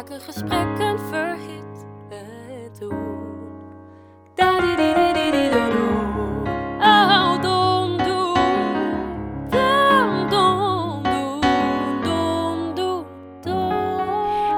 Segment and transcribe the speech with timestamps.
[0.00, 3.18] afspraken, gesprekken verhit het doen.
[6.78, 7.28] Oh.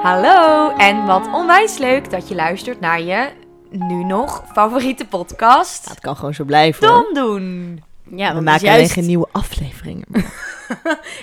[0.03, 3.29] Hallo en wat onwijs leuk dat je luistert naar je
[3.69, 5.89] nu nog favoriete podcast.
[5.89, 6.87] Het kan gewoon zo blijven.
[6.87, 7.83] Dom doen.
[8.15, 8.93] Ja, We maken dus alleen juist...
[8.93, 10.05] geen nieuwe afleveringen.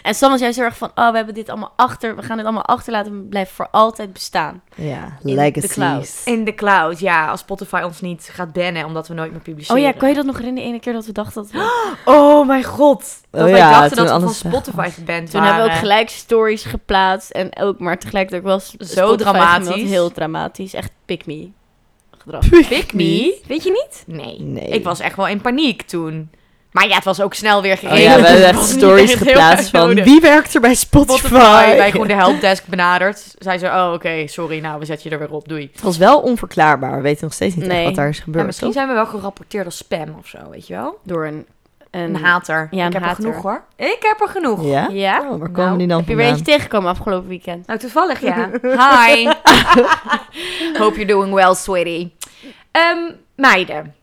[0.03, 2.37] En Sam was juist heel erg van, oh, we hebben dit allemaal achter, we gaan
[2.37, 4.63] dit allemaal achterlaten, het blijft voor altijd bestaan.
[4.77, 5.69] ja, In legacies.
[5.69, 6.21] the cloud.
[6.25, 7.29] In de cloud, ja.
[7.29, 9.77] Als Spotify ons niet gaat bannen omdat we nooit meer publiceren.
[9.77, 11.93] Oh ja, kan je dat nog herinneren, de ene keer dat we dachten dat we...
[12.13, 13.21] Oh mijn god.
[13.31, 14.95] Dat Oh wij ja, dachten dat we van Spotify was.
[14.95, 15.83] geband Toen hebben we ook waren.
[15.89, 19.91] gelijk stories geplaatst en ook, maar tegelijkertijd ook wel s- Zo Spotify dramatisch.
[19.91, 21.51] Heel dramatisch, echt pick me
[22.19, 22.49] gedrag.
[22.69, 23.41] Pick me?
[23.47, 24.05] Weet je niet?
[24.07, 24.41] Nee.
[24.41, 24.69] Nee.
[24.69, 26.31] Ik was echt wel in paniek toen.
[26.73, 28.03] Maar ja, het was ook snel weer Oh geregeld.
[28.03, 30.05] ja, we hebben niet stories geplaatst van nodig.
[30.05, 31.19] wie werkt er bij Spotify?
[31.27, 31.77] Spotify.
[31.77, 33.35] Wij gewoon de helpdesk benaderd.
[33.39, 35.71] Zei ze, oh oké, sorry, nou we zetten je er weer op, doei.
[35.73, 36.97] Het was wel onverklaarbaar.
[36.97, 37.85] We weten nog steeds niet Nee.
[37.85, 38.47] wat daar is Ja, gebeurd.
[38.47, 38.77] misschien toch?
[38.77, 40.99] zijn we wel gerapporteerd als spam of zo, weet je wel?
[41.03, 41.47] Door een...
[41.91, 42.69] Een, een hater.
[42.71, 43.25] ja, een ik heb hater.
[43.25, 43.63] er genoeg hoor.
[43.77, 44.65] Ik heb er genoeg.
[44.65, 44.89] Ja?
[44.93, 45.21] Ja?
[45.21, 46.27] Oh, waar Nou, komen die dan Heb je weer vandaan?
[46.39, 47.67] eentje tegengekomen afgelopen weekend?
[47.67, 48.51] Nou, toevallig ja.
[49.07, 49.29] Hi.
[50.79, 52.15] Hope you're doing well, sweetie.
[52.71, 52.99] Ehm,
[53.37, 53.95] meiden,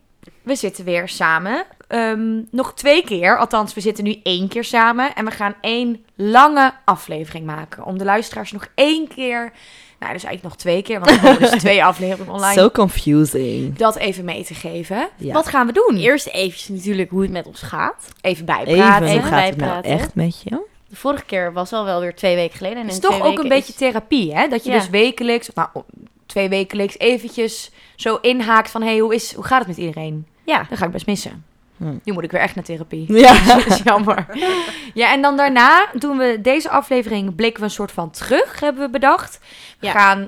[0.48, 1.64] we zitten weer samen.
[1.88, 5.14] Ehm, nog twee keer, althans we zitten nu één keer samen.
[5.14, 7.84] En we gaan één lange aflevering maken.
[7.84, 9.52] Om de luisteraars nog één keer,
[9.98, 12.52] nou dus eigenlijk nog twee keer, want er dus twee afleveringen online.
[12.60, 13.76] So confusing.
[13.76, 15.08] Dat even mee te geven.
[15.16, 15.32] Ja.
[15.32, 15.96] Wat gaan we doen?
[15.96, 18.08] Eerst eventjes natuurlijk hoe het met ons gaat.
[18.20, 19.06] Even Even, bijpraten.
[19.08, 19.90] hoe Even gaat het nou bijpraten.
[19.90, 20.66] echt met je?
[20.88, 22.78] De vorige keer was al wel weer twee weken geleden.
[22.78, 24.48] En Het is toch ook een beetje is- therapie, hè?
[24.48, 24.78] Dat je Ja.
[24.78, 25.68] dus wekelijks, nou,
[26.26, 28.82] twee wekelijks eventjes zo inhaakt van...
[28.82, 30.26] hé, hey, hoe, is, hoe gaat het met iedereen?
[30.48, 31.44] Ja, Dan ga ik best missen.
[31.76, 31.96] Hm.
[32.04, 33.12] Nu moet ik weer echt naar therapie.
[33.22, 33.44] Ja.
[33.54, 34.26] Dat is jammer.
[34.94, 37.34] Ja, en dan daarna doen we deze aflevering...
[37.34, 39.40] blikken we een soort van terug, hebben we bedacht.
[39.80, 39.92] We Ja.
[39.92, 40.18] gaan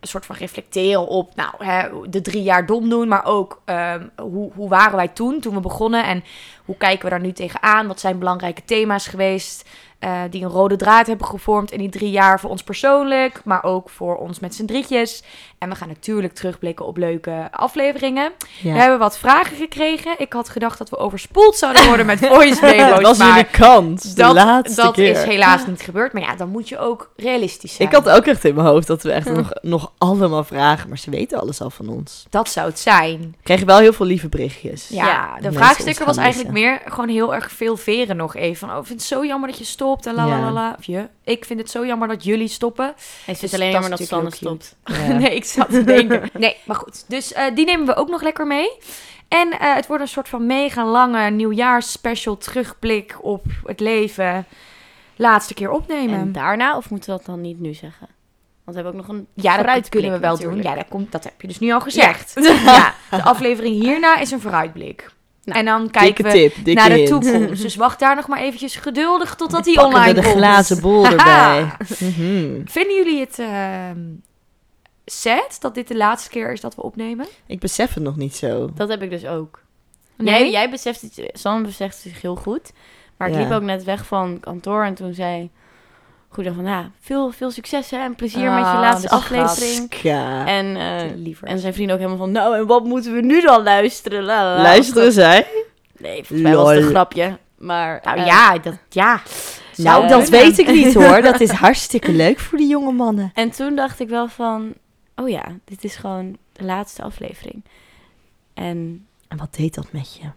[0.00, 3.08] een soort van reflecteren op nou, hè, de drie jaar dom doen...
[3.08, 6.04] maar ook ehm, hoe, hoe waren wij toen, toen we begonnen...
[6.04, 6.24] en
[6.64, 7.86] hoe kijken we daar nu tegenaan?
[7.86, 9.68] Wat zijn belangrijke thema's geweest...
[9.98, 13.64] eh, die een rode draad hebben gevormd in die drie jaar voor ons persoonlijk, maar
[13.64, 15.22] ook voor ons met z'n drietjes.
[15.64, 18.32] En we gaan natuurlijk terugblikken op leuke afleveringen.
[18.62, 20.14] We hebben wat vragen gekregen.
[20.18, 24.02] Ik had gedacht dat we overspoeld zouden worden met voice memo's, Dat was jullie kans.
[24.02, 25.10] De dat, laatste dat keer.
[25.10, 26.12] is helaas niet gebeurd.
[26.12, 27.88] Maar ja, dan moet je ook realistisch zijn.
[27.88, 30.98] Ik had ook echt in mijn hoofd dat we echt nog, nog allemaal vragen, maar
[30.98, 32.26] ze weten alles al van ons.
[32.30, 33.20] Dat zou het zijn.
[33.20, 34.88] We kregen wel heel veel lieve berichtjes.
[34.88, 38.56] Ja, Ja, de ons was eigenlijk meer gewoon heel erg veel veren nog even.
[38.56, 40.50] Van, oh, ik vind het zo jammer dat je stopt en la la la Ja.
[40.52, 40.74] la.
[40.78, 42.84] Of je, ik vind het zo jammer dat jullie stoppen.
[42.84, 42.94] hij
[43.26, 44.74] Dus zit alleen dat jammer is dat Sanne stopt.
[45.08, 45.12] Ja.
[45.12, 46.30] nee, ik zat te denken.
[46.32, 47.04] Nee, maar goed.
[47.08, 48.70] Dus eh, die nemen we ook nog lekker mee.
[49.28, 54.46] En eh, het wordt een soort van mega lange nieuwjaarsspecial terugblik op het leven.
[55.16, 56.18] Laatste keer opnemen.
[56.18, 58.08] En daarna, of moeten we dat dan niet nu zeggen?
[58.64, 60.62] Want we hebben ook nog een ja, dat kunnen we wel natuurlijk.
[60.62, 60.70] doen.
[60.70, 62.32] Ja, dat, komt, dat heb je dus nu al gezegd.
[62.64, 62.94] Ja.
[63.10, 65.12] de aflevering hierna is een vooruitblik.
[65.44, 67.08] Nou, en dan Dikke kijken we tip, dikke naar de hint.
[67.08, 67.62] toekomst.
[67.62, 70.38] Dus wacht daar nog maar eventjes geduldig totdat die Pakken online we de komt.
[70.38, 71.72] glazen bol erbij.
[71.98, 72.60] Mhm.
[72.64, 73.98] Vinden jullie het ehm
[75.04, 77.26] sad dat dit de laatste keer is dat we opnemen?
[77.46, 78.70] Ik besef het nog niet zo.
[78.74, 79.62] Dat heb ik dus ook.
[80.16, 80.40] Nee?
[80.40, 82.72] Jij, jij beseft het, Sanne beseft het zich heel goed.
[83.16, 83.40] Maar ik Ja.
[83.40, 85.50] liep ook net weg van kantoor en toen zei...
[86.28, 89.94] Goed, van, ja, veel, veel succes hè, en plezier met je Ah, laatste aflevering.
[89.94, 90.46] Ska.
[90.46, 91.48] En, eh, Liever.
[91.48, 94.22] en zijn vriend ook helemaal van, nou, en wat moeten we nu dan luisteren?
[94.22, 94.62] La, la, la.
[94.62, 95.46] Luisteren zij?
[95.98, 97.38] Nee, volgens mij was het een grapje.
[97.58, 99.22] Maar, Nou eh, ja, dat, ja.
[99.76, 101.22] Nou, dat weet ik niet hoor.
[101.22, 103.30] Dat is hartstikke leuk voor die jonge mannen.
[103.34, 104.72] En toen dacht ik wel van,
[105.16, 107.64] oh ja, dit is gewoon de laatste aflevering.
[108.54, 110.28] En En wat deed dat met je?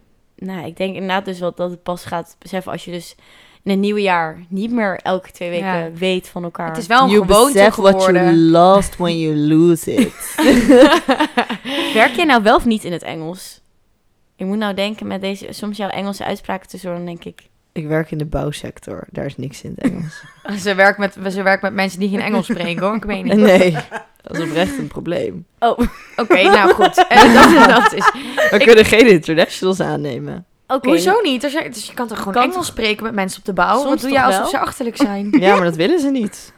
[0.46, 3.14] nou, ik denk inderdaad dus wel dat het pas gaat beseffen als je dus
[3.62, 5.92] in een nieuwe jaar niet meer elke twee weken Ja.
[5.92, 6.68] weet van elkaar.
[6.68, 8.48] Het is wel een you gewoonte besef what you geworden.
[8.50, 10.34] lost when you lose it.
[11.94, 13.60] Werk jij nou wel of niet in het Engels?
[14.36, 17.48] Ik moet nou denken met deze, soms jouw Engelse uitspraken tussendoor, dan denk ik,
[17.78, 19.04] ik werk in de bouwsector.
[19.10, 20.22] Daar is niks in het Engels.
[20.64, 22.94] Ze werkt, met, ze werkt met mensen die geen Engels spreken, hoor.
[22.96, 23.34] Ik weet niet.
[23.36, 23.76] Nee,
[24.22, 25.46] dat is oprecht een probleem.
[25.58, 25.78] oh,
[26.16, 27.06] Oké, nou goed.
[27.08, 28.10] En dat, dat is...
[28.50, 30.44] We kunnen geen internationals aannemen.
[30.66, 30.88] oké.
[30.88, 31.44] Hoezo niet?
[31.44, 33.52] Er zijn, dus je kan toch gewoon Kan Engels toch- spreken met mensen op de
[33.52, 33.76] bouw?
[33.78, 35.28] Soms Wat doe je alsof ze achterlijk zijn?
[35.40, 36.52] Ja, maar dat willen ze niet.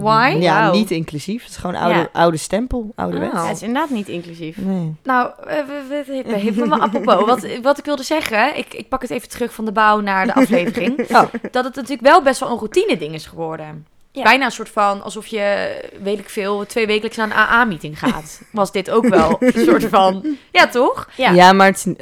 [0.00, 0.36] Why?
[0.40, 1.42] Ja, niet inclusief.
[1.42, 2.08] Het is gewoon oude, Ja.
[2.12, 3.32] oude stempel, ouderwets.
[3.32, 3.38] Oh.
[3.40, 4.56] Ja, het is inderdaad niet inclusief.
[4.56, 4.94] Nee.
[5.02, 5.56] Nou, eh,
[5.88, 7.24] we- hippe me apropos.
[7.24, 10.26] Wat, wat ik wilde zeggen, ik, ik pak het even terug van de bouw naar
[10.26, 10.94] de aflevering.
[11.16, 11.22] Oh.
[11.50, 13.86] Dat het natuurlijk wel best wel een routine ding is geworden.
[14.12, 14.22] Ja.
[14.22, 18.40] Bijna een soort van, alsof je, weet ik veel, twee wekelijks naar een AA-meeting gaat.
[18.52, 21.08] Was dit ook wel een soort van, ja toch?
[21.16, 21.30] Ja.
[21.30, 21.94] Ja, maar het is,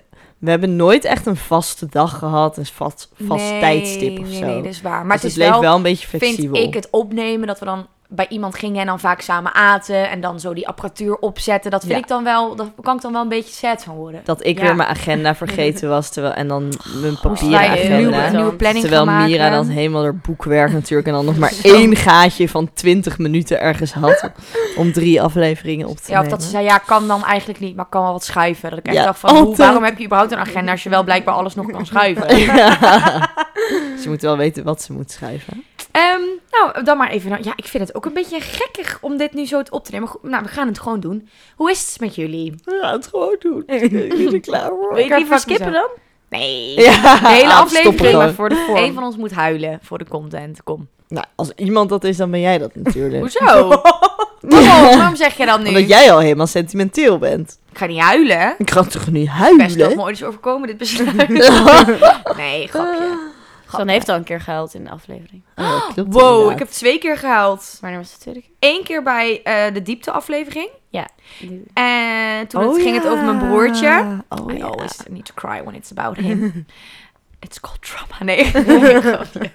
[0.45, 4.39] we hebben nooit echt een vaste dag gehad, een vast, vast Nee, tijdstip of nee,
[4.39, 4.47] zo.
[4.47, 5.07] Nee, dat is waar.
[5.07, 6.55] Maar Dus het is bleef wel, wel een beetje flexibel.
[6.55, 10.11] vind ik het opnemen, dat we dan bij iemand gingen en dan vaak samen aten.
[10.11, 11.71] En dan zo die apparatuur opzetten.
[11.71, 11.99] Dat vind Ja.
[11.99, 14.21] ik dan wel, daar kan ik dan wel een beetje sad van worden.
[14.25, 14.65] Dat ik Ja.
[14.65, 16.11] weer mijn agenda vergeten was.
[16.11, 17.97] Terwijl, en dan mijn Moesten papieren wij een agenda.
[17.97, 19.27] nieuwe, nieuwe planning Terwijl.
[19.27, 21.09] Mira dan helemaal haar boekwerk natuurlijk.
[21.09, 24.31] En dan nog maar één gaatje van 20 minuten ergens had.
[24.77, 26.31] Om drie afleveringen op te Ja, of nemen.
[26.39, 28.71] dat ze zei, ja, kan dan eigenlijk niet, maar kan wel wat schuiven.
[28.71, 30.89] Dat ik echt Ja, dacht van, hoe, waarom heb je überhaupt een agenda als je
[30.89, 32.37] wel blijkbaar alles nog kan schuiven?
[32.45, 32.79] Ja.
[34.01, 35.65] ze moet wel weten wat ze moet schrijven.
[35.95, 36.21] Ehm,
[36.51, 37.31] nou, dan maar even.
[37.31, 39.91] nou, Ja, ik vind het ook een beetje gekkig om dit nu zo op te
[39.93, 40.09] nemen.
[40.09, 41.29] Goed, nou, we gaan het gewoon doen.
[41.57, 42.55] Hoe is het met jullie?
[42.65, 43.63] Ja, het gewoon doen.
[43.83, 44.95] Ik ben er klaar voor.
[44.95, 45.89] Wil je skippen dan?
[46.29, 46.81] Nee.
[46.81, 48.77] Ja, De hele aflevering voor de vorm.
[48.77, 50.63] Eén van ons moet huilen voor de content.
[50.63, 50.89] Kom.
[51.09, 53.21] Nou, als iemand dat is, dan ben jij dat natuurlijk.
[53.21, 53.69] Hoezo?
[54.41, 54.99] Waarom?
[54.99, 55.69] Waarom zeg je dat nu?
[55.69, 57.59] Omdat jij al helemaal sentimenteel bent.
[57.73, 58.55] Ik ga niet huilen.
[58.59, 59.97] Ik kan toch niet Best nog huilen?
[59.97, 61.29] mooi is overkomen, dit besluit.
[62.37, 63.33] nee, grapje.
[63.69, 65.43] San heeft al een keer gehuild in de aflevering.
[65.57, 66.53] Ja, klopt Wow, inderdaad.
[66.53, 67.79] ik heb twee keer gehuild.
[67.81, 68.71] Wanneer was het de tweede keer?
[68.71, 70.69] Eén keer bij eh, de diepteaflevering.
[71.41, 73.11] Die- En toen Oh het, ging het ja.
[73.11, 74.23] over mijn broertje.
[74.29, 74.65] Oh, I ja.
[74.65, 76.53] always need to cry when it's about him.
[77.41, 78.25] It's called trauma.
[78.25, 78.51] Nee.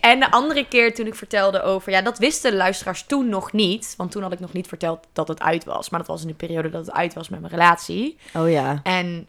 [0.00, 1.92] En de andere keer toen ik vertelde over...
[1.92, 3.94] Ja, dat wisten de luisteraars toen nog niet.
[3.96, 5.90] Want toen had ik nog niet verteld dat het uit was.
[5.90, 8.18] Maar dat was in de periode dat het uit was met mijn relatie.
[8.34, 8.80] Oh ja.
[8.82, 9.26] En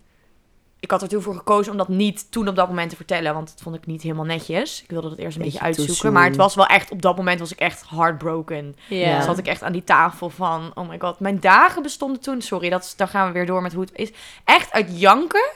[0.83, 3.33] ik had er toen voor gekozen om dat niet toen op dat moment te vertellen.
[3.33, 4.81] Want dat vond ik niet helemaal netjes.
[4.83, 6.13] Ik wilde dat eerst een beetje, Beetje uitzoeken.
[6.13, 6.91] Maar het was wel echt...
[6.91, 8.75] Op dat moment was ik echt heartbroken.
[8.87, 9.21] Ja.
[9.21, 11.19] Zat ik echt aan die tafel van, oh my god.
[11.19, 13.95] Mijn dagen bestonden toen, sorry, dat is, dan gaan we weer door met hoe het
[13.95, 14.11] is.
[14.43, 15.49] Echt uit janken.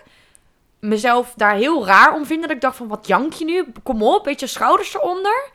[0.80, 2.48] Mezelf daar heel raar om vinden.
[2.48, 3.66] Dat ik dacht van, wat jank je nu?
[3.84, 5.50] Kom op, beetje schouders eronder.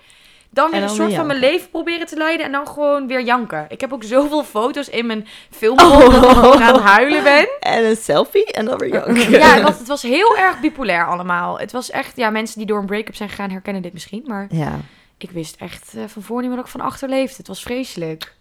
[0.55, 2.47] Dan weer En een soort weer van mijn leven proberen te leiden.
[2.47, 3.67] En dan gewoon weer janken.
[3.69, 5.91] Ik heb ook zoveel foto's in mijn film Oh.
[6.01, 7.49] dat ik gewoon aan het huilen ben.
[7.61, 9.31] En een selfie en dan weer janken.
[9.31, 11.59] Ja, want het was heel erg bipolair allemaal.
[11.59, 14.23] Het was echt, ja, mensen die door een break-up zijn gegaan herkennen dit misschien.
[14.27, 14.79] Maar Ja.
[15.19, 17.37] ik wist echt eh, van voor niet meer dat ik van achter leefde.
[17.37, 18.35] Het was vreselijk.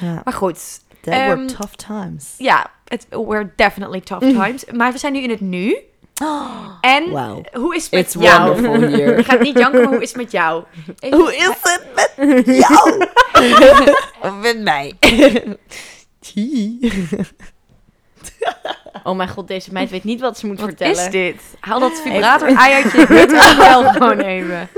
[0.00, 0.20] ja.
[0.24, 0.58] Maar goed,
[1.00, 2.34] That Ehm, were tough times.
[2.38, 4.64] Ja, het were definitely tough times.
[4.72, 5.76] Maar we zijn nu in het nu.
[6.80, 7.44] En Wow.
[7.52, 8.52] hoe is het met It's jou?
[8.52, 9.24] wonderful Je here.
[9.28, 10.64] gaat niet janken, maar hoe is het met jou?
[10.98, 11.82] Even- Hoe is het
[12.16, 13.06] met jou?
[14.42, 14.92] met mij.
[19.04, 20.96] Oh mijn god, deze meid weet niet wat ze moet Wat vertellen.
[21.04, 21.40] is dit?
[21.60, 24.68] Haal dat vibrator ei uit je en wel gewoon even.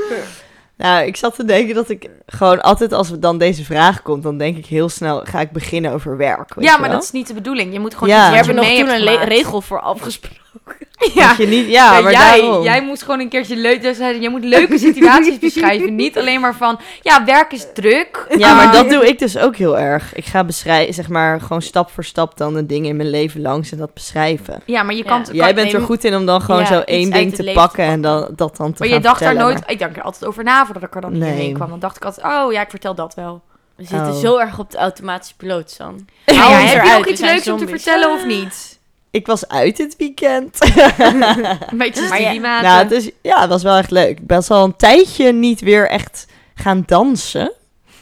[0.76, 4.38] Nou, ik zat te denken dat ik gewoon altijd als dan deze vraag komt, dan
[4.38, 6.54] denk ik heel snel, ga ik beginnen over werk.
[6.54, 6.98] Weet Ja, je maar wel?
[6.98, 7.72] dat is niet de bedoeling.
[7.72, 8.14] Je moet gewoon Ja.
[8.14, 10.36] iets We wat je hebben nog toen hebt een regel voor afgesproken.
[11.14, 12.62] Ja, je niet, ja, Ja, maar jij, daarom.
[12.62, 15.94] jij moest gewoon een keertje leuk dus zei, Je moet leuke situaties beschrijven.
[15.94, 18.26] Niet alleen maar van, ja, werk is druk.
[18.36, 18.72] Ja, maar Ah.
[18.72, 20.14] dat doe ik dus ook heel erg.
[20.14, 23.40] Ik ga beschrijven, zeg maar, gewoon stap voor stap dan de dingen in mijn leven
[23.40, 24.60] langs en dat beschrijven.
[24.64, 25.08] Ja, maar je Ja.
[25.08, 25.22] kan...
[25.24, 27.50] kan- Jij bent nee, er goed in om dan gewoon Ja, zo één ding te
[27.54, 29.62] pakken te en dan, dat dan te Maar je dacht daar nooit...
[29.66, 31.30] Ik dacht er altijd over na voordat ik er dan Nee.
[31.32, 31.68] hierheen kwam.
[31.70, 33.42] Dan dacht ik altijd, oh ja, ik vertel dat wel.
[33.76, 34.18] We zitten Oh.
[34.18, 36.06] zo erg op de automatische piloot, San.
[36.26, 38.77] Ja, heb je we iets zijn leuks om te vertellen of niet?
[39.10, 40.58] Ik was uit dit weekend.
[40.98, 44.18] Een beetje Maar ja, nou, het is, ja, het was wel echt leuk.
[44.18, 47.52] Ik ben al een tijdje niet weer echt gaan dansen.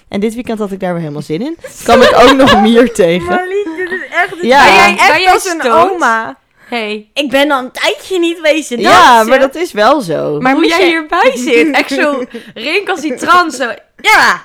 [0.08, 1.56] En dit weekend had ik daar weer helemaal zin in.
[1.84, 3.40] kwam ik ook nog meer tegen.
[3.48, 4.64] dit is echt Ja.
[4.64, 6.36] Ben jij Ben echt jij als een oma?
[6.68, 7.10] Hey.
[7.14, 9.28] Ik ben al een tijdje niet wezen Ja, dansen.
[9.28, 10.40] maar dat is wel zo.
[10.40, 11.70] Maar hoe moest jij je- hierbij zit.
[11.74, 13.54] Echt zo recalcitrant.
[13.54, 13.72] Zo.
[13.96, 14.42] Ja.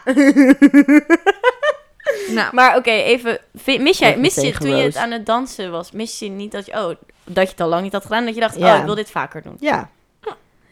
[2.36, 3.39] nou, Maar oké, even.
[3.65, 6.65] Mis jij, mis je toen je het aan het dansen was, mis je niet dat
[6.65, 8.74] je, oh, dat je het al lang niet had gedaan, dat je dacht, Ja.
[8.74, 9.55] oh, ik wil dit vaker doen.
[9.60, 9.89] Ja,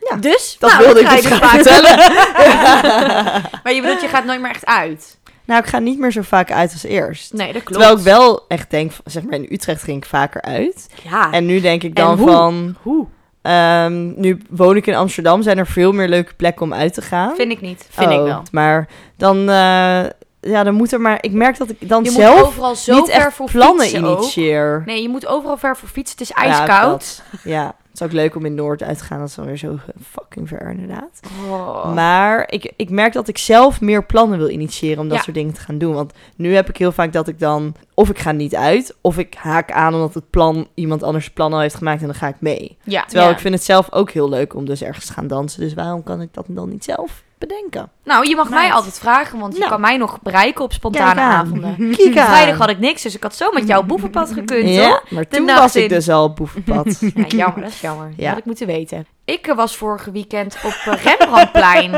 [0.10, 0.16] Ja.
[0.16, 1.98] Dus, dat Nou, wilde ik ga dus dus vertellen.
[3.64, 5.18] maar je bedoelt, je gaat nooit meer echt uit.
[5.46, 7.34] nou, ik ga niet meer zo vaak uit als eerst.
[7.34, 7.72] Nee, dat klopt.
[7.72, 10.90] Terwijl ik wel echt denk, zeg maar in Utrecht ging ik vaker uit.
[11.04, 11.32] Ja.
[11.32, 12.28] En nu denk ik dan hoe?
[12.30, 13.06] van, hoe?
[13.42, 17.02] ehm, nu woon ik in Amsterdam, zijn er veel meer leuke plekken om uit te
[17.02, 17.36] gaan.
[17.36, 17.88] Vind ik niet.
[17.90, 18.44] Vind ik Oh, wel.
[18.52, 20.06] Maar dan, eh,
[20.42, 22.96] ja, dan moet er maar, ik merk dat ik dan Je moet zelf overal zo
[22.96, 24.20] niet ver echt voor plannen ook.
[24.20, 24.84] initieer.
[24.86, 26.18] Nee, je moet overal ver voor fietsen.
[26.20, 27.24] Het is ijskoud.
[27.44, 29.20] Ja, het is ook leuk om in Noord uit te gaan.
[29.20, 29.78] Dat is dan weer zo
[30.12, 31.20] fucking ver inderdaad.
[31.50, 31.94] Oh.
[31.94, 35.24] Maar ik, ik merk dat ik zelf meer plannen wil initiëren om dat Ja.
[35.24, 35.94] soort dingen te gaan doen.
[35.94, 37.76] Want nu heb ik heel vaak dat ik dan...
[37.94, 41.54] Of ik ga niet uit, of ik haak aan omdat het plan iemand anders plan
[41.54, 42.78] al heeft gemaakt en dan ga ik mee.
[42.84, 43.06] ja.
[43.06, 45.60] Terwijl ik vind het zelf ook heel leuk om dus ergens te gaan dansen.
[45.62, 47.92] Dus waarom kan ik dat dan niet zelf bedenken?
[48.04, 49.72] Nou, je mag mij altijd vragen, want je Nou.
[49.72, 51.76] kan mij nog bereiken op spontane avonden.
[51.98, 52.26] Kijk aan.
[52.28, 55.04] Vrijdag had ik niks, dus ik had zo met jou boevenpad gekund, Ja, hoor.
[55.10, 57.00] maar De toen was ik dus al boevenpad.
[57.16, 58.08] Ja, jammer, dat is jammer.
[58.08, 58.30] Dat Ja.
[58.30, 59.06] had ik moeten weten.
[59.26, 61.92] Ik was vorige weekend op eh, Rembrandtplein.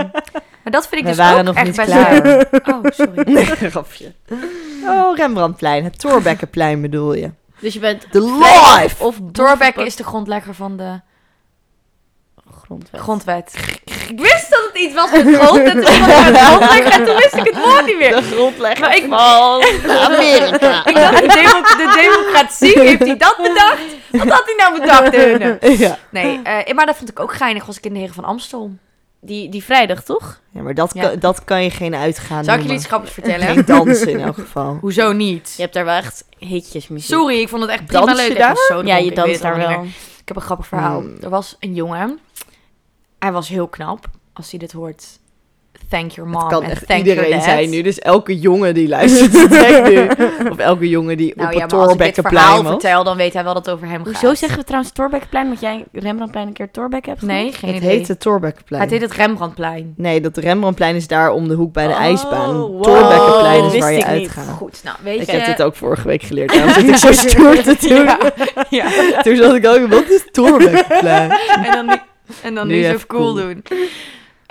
[0.64, 2.22] Maar dat vind ik We dus waren ook nog echt niet best klaar.
[2.24, 2.50] leuk.
[2.68, 3.32] Oh, sorry.
[3.34, 4.14] nee, grapje.
[4.86, 5.84] Oh, Rembrandtplein.
[5.84, 7.32] Het Torbekkenplein bedoel je.
[7.60, 9.04] Dus je bent De life!
[9.04, 11.00] of Thorbecke is de grondlegger van de
[12.72, 13.02] grondwet.
[13.02, 13.54] grondwet.
[14.10, 15.58] Ik wist dat het iets was met grond.
[15.60, 17.98] En toen was ik aan het grond leggen en toen wist ik het woord niet
[17.98, 18.16] meer.
[18.16, 20.86] De grondlegger Maar ik- van Amerika.
[20.90, 23.82] Ik dacht, de, demo- de democratie, heeft hij dat bedacht?
[24.12, 25.58] Wat had hij nou bedacht, Deune?
[25.78, 25.98] Ja.
[26.10, 28.72] Nee, eh, maar dat vond ik ook geinig, was ik in de Heren van Amstel.
[29.24, 30.40] Die, die vrijdag, toch?
[30.52, 31.02] ja, maar dat, Ja.
[31.08, 33.48] kan, dat kan je geen uitgaan Zal ik jullie iets grappigs vertellen?
[33.48, 34.78] Geen dansen in elk geval.
[34.82, 35.54] Hoezo niet?
[35.56, 37.10] Je hebt daar wel echt hitjes muziek.
[37.10, 38.38] Sorry, ik vond het echt prima Dans leuk.
[38.38, 38.56] Daar?
[38.68, 39.70] zo Ja, je danst daar wel.
[40.22, 41.00] Ik heb een grappig verhaal.
[41.00, 41.18] Hmm.
[41.22, 42.20] Er was een jongen.
[43.22, 44.06] Hij was heel knap.
[44.34, 45.06] Als hij dit hoort,
[45.90, 47.44] thank your mom Het kan and echt thank iedereen your dad.
[47.44, 47.82] zijn nu.
[47.82, 49.50] Dus elke jongen die luistert,
[49.90, 50.08] nu.
[50.50, 53.54] Of elke jongen die Nou op ja, het ik Torbekkenplein vertel, dan weet hij wel
[53.54, 54.06] dat het over hem gaat.
[54.22, 55.48] Hoezo zeggen we trouwens Torbekkenplein?
[55.48, 57.40] Want jij Rembrandtplein een keer Torbek hebt genoemd?
[57.40, 57.98] Nee, geen Het idee.
[57.98, 58.82] heet het Torbekkenplein.
[58.82, 59.94] Het heet het Rembrandtplein.
[59.98, 62.56] Nee, dat Rembrandtplein is daar om de hoek bij de Oh, ijsbaan.
[62.56, 62.84] wow.
[62.84, 64.48] Torbekkenplein is waar je ik uitgaat.
[64.56, 65.38] Goed, nou weet Ik je...
[65.38, 66.52] heb dit ook vorige week geleerd.
[66.56, 68.06] Daarom zit ik zo stoer te doen.
[68.06, 68.18] Ja,
[68.70, 69.22] ja.
[69.22, 71.32] Toen zat ik ook, wat is Torbekkenplein?
[71.64, 72.00] En dan,
[72.44, 73.34] en dan Nu niet zo cool.
[73.34, 73.64] doen.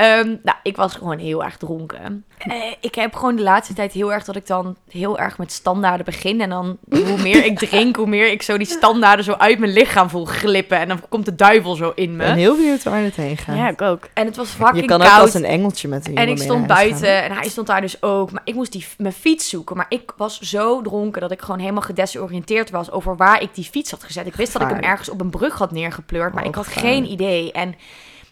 [0.01, 2.25] Ehm, nou, ik was gewoon heel erg dronken.
[2.39, 5.53] Eh, ik heb gewoon de laatste tijd heel erg dat ik dan heel erg met
[5.53, 6.41] standaarden begin.
[6.41, 9.73] En dan hoe meer ik drink, hoe meer ik zo die standaarden zo uit mijn
[9.73, 10.79] lichaam voel glippen.
[10.79, 12.39] En dan komt de duivel zo in Ik ben me.
[12.41, 13.57] heel benieuwd waar het heen gaat.
[13.57, 14.09] Ja, ik ook.
[14.15, 15.21] En het was fucking je kan ook koud.
[15.21, 16.67] als een engeltje met een En ik stond gaan.
[16.77, 18.31] buiten en hij stond daar dus ook.
[18.33, 19.77] Maar ik moest die, mijn fiets zoeken.
[19.77, 23.65] Maar ik was zo dronken dat ik gewoon helemaal gedesoriënteerd was over waar ik die
[23.65, 24.27] fiets had gezet.
[24.27, 26.67] Ik wist dat ik hem ergens op een brug had neergepleurd, maar Oh, ik had
[26.67, 26.95] gevaarlijk.
[26.95, 27.53] geen idee.
[27.53, 27.75] En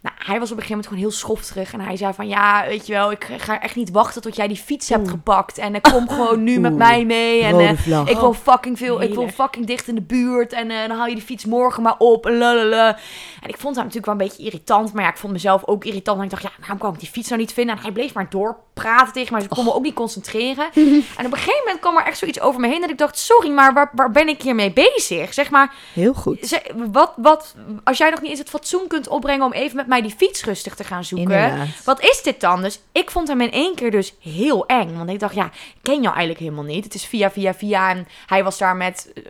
[0.03, 1.73] nou, hij was op een gegeven moment gewoon heel schofterig.
[1.73, 4.49] En hij zei van, ja, weet je wel, ik ga echt niet wachten tot jij
[4.49, 5.59] die fiets hebt gepakt.
[5.59, 7.43] En eh, kom gewoon nu met mij mee.
[7.43, 10.53] En eh, ik wil fucking veel, ik wil fucking dicht in de buurt.
[10.53, 12.27] En eh, dan haal je die fiets morgen maar op.
[12.27, 12.99] En lalala.
[13.43, 14.93] En ik vond hem natuurlijk wel een beetje irritant.
[14.93, 16.19] Maar ja, ik vond mezelf ook irritant.
[16.19, 17.77] En ik dacht, ja, waarom kan ik die fiets nou niet vinden?
[17.77, 19.41] En hij bleef maar doorpraten tegen mij.
[19.41, 20.65] Dus ik kon me ook niet concentreren.
[21.19, 22.81] en op een gegeven moment kwam er echt zoiets over me heen.
[22.81, 25.35] Dat ik dacht, sorry, maar waar, waar ben ik hiermee bezig?
[25.35, 26.39] Zeg maar, Heel goed.
[26.41, 26.63] zeg,
[26.93, 29.98] wat, wat, als jij nog niet eens het fatsoen kunt opbrengen om even met mij
[30.03, 31.31] die fiets rustig te gaan zoeken.
[31.39, 31.67] Inderdaad.
[31.85, 32.63] Wat is dit dan?
[32.63, 34.97] Dus ik vond hem in één keer dus heel eng.
[34.97, 36.85] Want ik dacht, ja, ik ken jou eigenlijk helemaal niet.
[36.85, 37.91] Het is via, via, via.
[37.91, 39.23] En hij was daar met eh,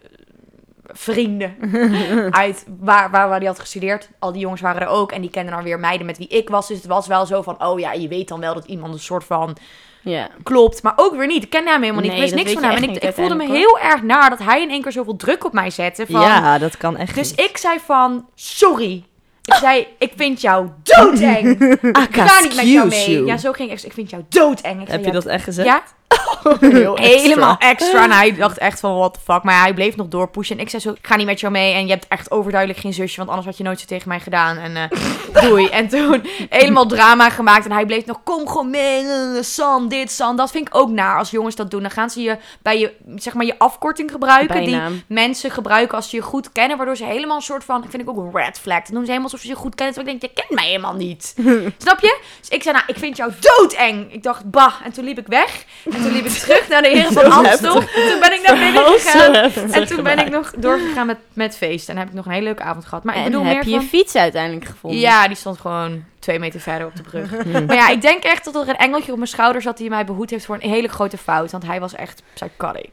[0.87, 1.57] vrienden
[2.31, 4.09] uit waar, waar, waar hij had gestudeerd.
[4.19, 5.13] Al die jongens waren er ook.
[5.13, 6.69] En die kenden dan weer meiden met wie ik was.
[6.69, 9.01] Dus het was wel zo van, oh ja, je weet dan wel dat iemand een
[9.01, 9.57] soort van
[10.03, 10.29] Ja.
[10.43, 10.83] klopt.
[10.83, 11.43] Maar ook weer niet.
[11.43, 12.11] Ik kende hem helemaal niet.
[12.13, 12.77] Nee, ik wist niks van hem.
[12.83, 15.45] En ik, ik voelde me heel erg naar dat hij in één keer zoveel druk
[15.45, 16.07] op mij zette.
[16.07, 17.41] Van, Ja, dat kan echt dus niet.
[17.41, 19.05] ik zei van, sorry.
[19.49, 21.61] Ik zei, ik vind jou doodeng.
[22.07, 23.11] Ik ga niet met jou mee.
[23.11, 23.27] you.
[23.27, 23.83] Ja, zo ging ik.
[23.83, 24.81] Ik vind jou doodeng.
[24.81, 25.67] Ik zei, Heb je dat echt gezegd?
[25.69, 25.83] Ja,
[26.61, 27.21] Heel extra.
[27.21, 28.05] helemaal extra.
[28.05, 29.43] En hij dacht echt van, what the fuck.
[29.43, 30.57] Maar hij bleef nog doorpushen.
[30.57, 31.75] En ik zei zo, ik ga niet met jou mee.
[31.75, 33.17] En je hebt echt overduidelijk geen zusje.
[33.17, 34.57] Want anders had je nooit zo tegen mij gedaan.
[34.57, 35.67] En eh doei.
[35.69, 37.65] En toen helemaal drama gemaakt.
[37.65, 39.05] En hij bleef nog, kom gewoon mee.
[39.43, 40.37] San, dit, San.
[40.37, 41.83] Dat vind ik ook naar als jongens dat doen.
[41.83, 44.65] Dan gaan ze je bij je, zeg maar, je afkorting gebruiken.
[44.65, 46.77] Die mensen gebruiken als ze je goed kennen.
[46.77, 48.83] Waardoor ze helemaal een soort van, ik vind ik ook een red flag.
[48.83, 49.95] Dan doen ze helemaal alsof ze je goed kennen.
[49.95, 51.35] Terwijl ik denk, je kent mij helemaal niet.
[51.85, 52.19] Snap je?
[52.41, 54.13] Dus ik zei, nou, ik vind jou doodeng.
[54.13, 54.75] Ik dacht, bah.
[54.85, 55.65] En toen liep ik weg.
[55.85, 57.73] En toen liep ik terug naar de heren van Amstel.
[57.75, 59.35] Toen ben ik naar binnen gegaan.
[59.35, 61.89] En En toen ben ik nog doorgegaan met, met feest.
[61.89, 63.05] En heb ik nog een hele leuke avond gehad.
[63.05, 63.85] Maar ik En bedoel heb meer je je van...
[63.89, 65.01] fiets uiteindelijk gevonden?
[65.01, 67.31] Ja, die stond gewoon twee meter verder op de brug.
[67.67, 70.05] maar ja, ik denk echt dat er een engeltje op mijn schouder zat die mij
[70.05, 71.51] behoed heeft voor een hele grote fout.
[71.51, 72.91] Want hij was echt psychotic.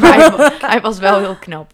[0.00, 1.72] hij, wa- hij was wel heel knap.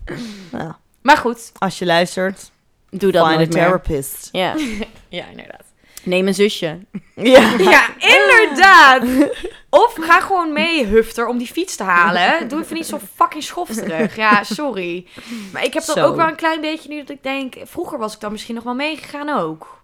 [1.02, 1.52] Maar goed.
[1.58, 2.50] als je luistert,
[2.90, 4.28] Doe dat find a therapist.
[4.32, 4.54] Ja.
[5.08, 5.62] Ja, inderdaad.
[6.02, 6.78] Neem een zusje.
[7.14, 7.50] Ja.
[7.58, 9.02] Ja, inderdaad.
[9.70, 12.48] Of ga gewoon mee, hufter, om die fiets te halen.
[12.48, 14.16] Doe even niet zo fucking schofterig.
[14.16, 15.06] Ja, sorry.
[15.52, 16.04] Maar ik heb Zo.
[16.04, 17.54] ook wel een klein beetje nu dat ik denk...
[17.64, 19.79] Vroeger was ik dan misschien nog wel meegegaan ook.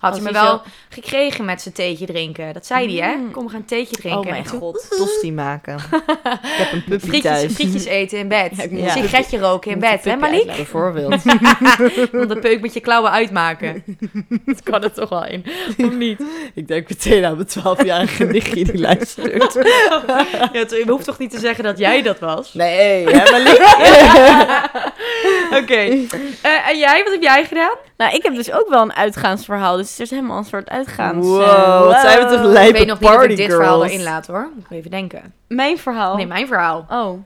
[0.00, 2.52] Had hij me wel gekregen met zijn theetje drinken.
[2.52, 3.16] Dat zei hij, hè?
[3.16, 3.30] Mm.
[3.30, 4.20] Kom, we gaan theetje drinken.
[4.20, 4.86] Oh mijn god.
[4.96, 5.74] Tosti maken.
[6.42, 7.52] ik heb een puppy Frietjes, thuis.
[7.54, 8.50] frietjes eten in bed.
[8.56, 10.46] Ja, ik moet Een sigaretje roken in moet bed, hè Malik?
[10.46, 11.12] Bijvoorbeeld.
[12.12, 13.84] Om de peuk met je klauwen uitmaken.
[14.46, 15.44] Dat kan er toch wel in,
[15.78, 16.20] of niet?
[16.54, 19.52] ik denk meteen aan mijn 12-jarige nichtje die luistert.
[19.54, 22.54] Ja, het- je hoeft toch niet te zeggen dat jij dat was?
[22.54, 23.60] Nee, hè, Malik?
[25.62, 25.74] Oké.
[26.42, 27.74] Eh, en jij, wat heb jij gedaan?
[27.96, 29.76] Nou, ik heb dus ook wel een uitgaansverhaal.
[29.76, 31.26] Dus het is helemaal een soort uitgaans...
[31.26, 33.84] Wow, eh, wat zijn we toch lijpe ik weet nog niet of ik dit verhaal
[33.84, 34.48] erin laat hoor.
[34.54, 35.34] Moet ik even denken.
[35.48, 36.16] Mijn verhaal?
[36.16, 36.86] Nee, mijn verhaal.
[36.90, 37.18] Oh.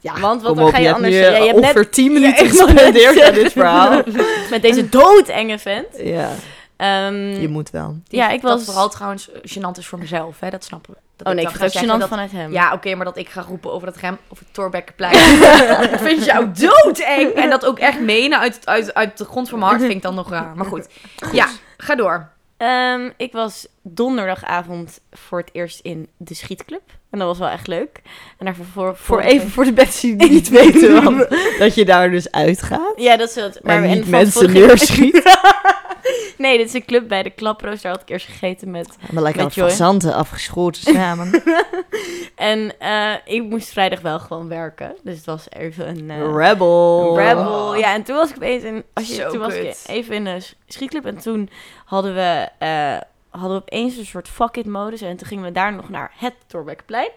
[0.00, 1.38] Ja, Want wat kom op, ga je je hebt anders nu zeggen?
[1.38, 4.02] Ja, je hebt ongeveer net- 10 Ja, minuten gespendeerd aan dit verhaal.
[4.50, 5.86] Met deze doodenge vent.
[5.96, 6.28] Ja,
[6.76, 7.96] Ehm, je moet wel.
[8.08, 8.52] Ja, ik was...
[8.52, 10.50] Dat vooral trouwens gênant is voor mezelf, hè?
[10.50, 10.98] Dat snappen we.
[11.16, 12.52] Dat Oh nee, ik ga vind het ook zeggen gênant dat- vanuit hem.
[12.52, 15.14] Ja, oké, maar dat ik ga roepen over het rem of het Torbekkenplein.
[15.92, 17.30] ik vind jou doodeng.
[17.34, 20.02] En dat ook echt menen uit, uit, uit de grond van mijn hart vind ik
[20.02, 20.52] dan nog raar.
[20.56, 20.86] Maar goed.
[21.32, 21.46] Ja,
[21.76, 22.28] ga door.
[22.56, 26.82] Ehm, ik was donderdagavond voor het eerst in de schietclub.
[27.10, 28.00] En dat was wel echt leuk.
[28.38, 29.00] En daar vervolgens...
[29.00, 31.28] Voor even voor de mensen die niet weten wat,
[31.58, 32.92] dat je daar dus uitgaat.
[32.96, 33.60] Ja, dat is het.
[33.62, 35.22] Maar niet mensen neerschiet.
[36.38, 37.80] Nee, dit is een club bij de Klaproos.
[37.82, 38.96] Daar had ik eerst gegeten met...
[39.10, 39.68] Maar lekker Met wat Joy.
[39.70, 41.42] fazanten afgeschoten samen.
[42.34, 44.96] En eh, ik moest vrijdag wel gewoon werken.
[45.02, 46.10] Dus het was even een...
[46.10, 47.18] eh, Rebel.
[47.18, 47.76] Rebel.
[47.76, 49.84] Ja, en toen was ik opeens in, als je, Zo toen was ik kut.
[49.88, 51.50] even in de sch- schietclub en toen
[51.84, 52.96] hadden we, eh,
[53.30, 56.12] hadden we opeens een soort fuck it modus en toen gingen we daar nog naar
[56.16, 57.10] het Torbekkenplein.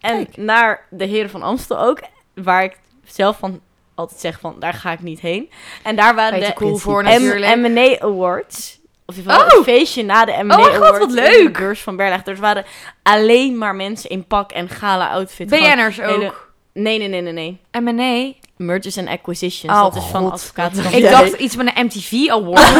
[0.00, 2.00] En naar de Heren van Amstel ook,
[2.34, 3.60] waar ik zelf van
[3.94, 5.50] altijd zeg van, daar ga ik niet heen.
[5.82, 7.56] En daar waren de cool voor M- natuurlijk.
[7.56, 8.78] M&A Awards.
[9.06, 9.44] Of in Oh!
[9.48, 10.98] een feestje na de M&A Oh mijn god, Awards.
[10.98, 11.58] wat in de leuk!
[11.58, 12.22] beurs van Berlage.
[12.24, 12.64] Dus er waren
[13.02, 15.48] alleen maar mensen in pak en gala outfit.
[15.48, 16.06] BN'ers ook.
[16.06, 16.32] hele-
[16.72, 17.60] Nee, nee, nee, nee, nee.
[17.82, 18.32] M&A.
[18.56, 19.72] Mergers and Acquisitions.
[19.72, 20.32] Oh, dat is van God.
[20.32, 20.92] advocaten.
[20.92, 22.60] Ik dacht iets met een MTV Award.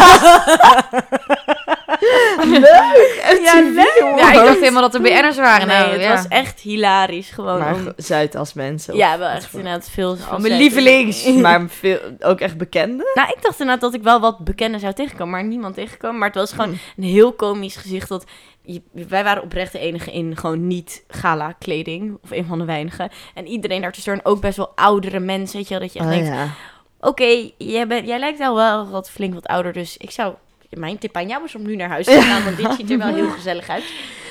[3.44, 4.18] Ja, leuk.
[4.18, 5.66] ja, ik dacht helemaal dat er BN'ers waren.
[5.68, 6.12] Nee, nou, het ja.
[6.14, 7.30] was echt hilarisch.
[7.30, 8.96] Gewoon Maar om- Zuidas mensen.
[8.96, 10.16] Ja, wel echt inderdaad veel.
[10.16, 10.58] veel mijn zeker.
[10.58, 11.24] lievelings.
[11.44, 13.10] Maar veel, ook echt bekende.
[13.14, 16.18] Nou, ik dacht inderdaad dat ik wel wat bekenden zou tegenkomen, maar niemand tegenkomen.
[16.18, 16.60] Maar het was Hmm.
[16.60, 18.08] gewoon een heel komisch gezicht.
[18.08, 18.24] Dat
[18.62, 22.18] je- wij waren oprecht de enige in gewoon niet gala kleding.
[22.22, 23.10] Of een van de weinigen.
[23.34, 25.56] En iedereen daartussen en ook best wel oudere mensen.
[25.56, 26.48] Weet je wel, dat je echt Oh, denkt, ja.
[27.00, 29.72] oké, jij, bent- jij lijkt al wel wat flink wat ouder.
[29.72, 30.34] Dus ik zou...
[30.76, 32.98] Mijn tip aan jou is om nu naar huis te gaan, want dit ziet er
[32.98, 33.84] wel heel gezellig uit.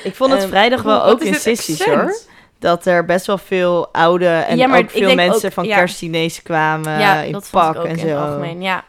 [0.04, 1.84] Ik vond het Ehm, vrijdag wel ook in accent?
[1.84, 2.18] hoor.
[2.60, 5.76] Dat er best wel veel oude en Ja, ook veel mensen ook- van ja.
[5.76, 8.08] kerstdiners kwamen ja, in pak en in zo.
[8.08, 8.84] het algemeen, ja.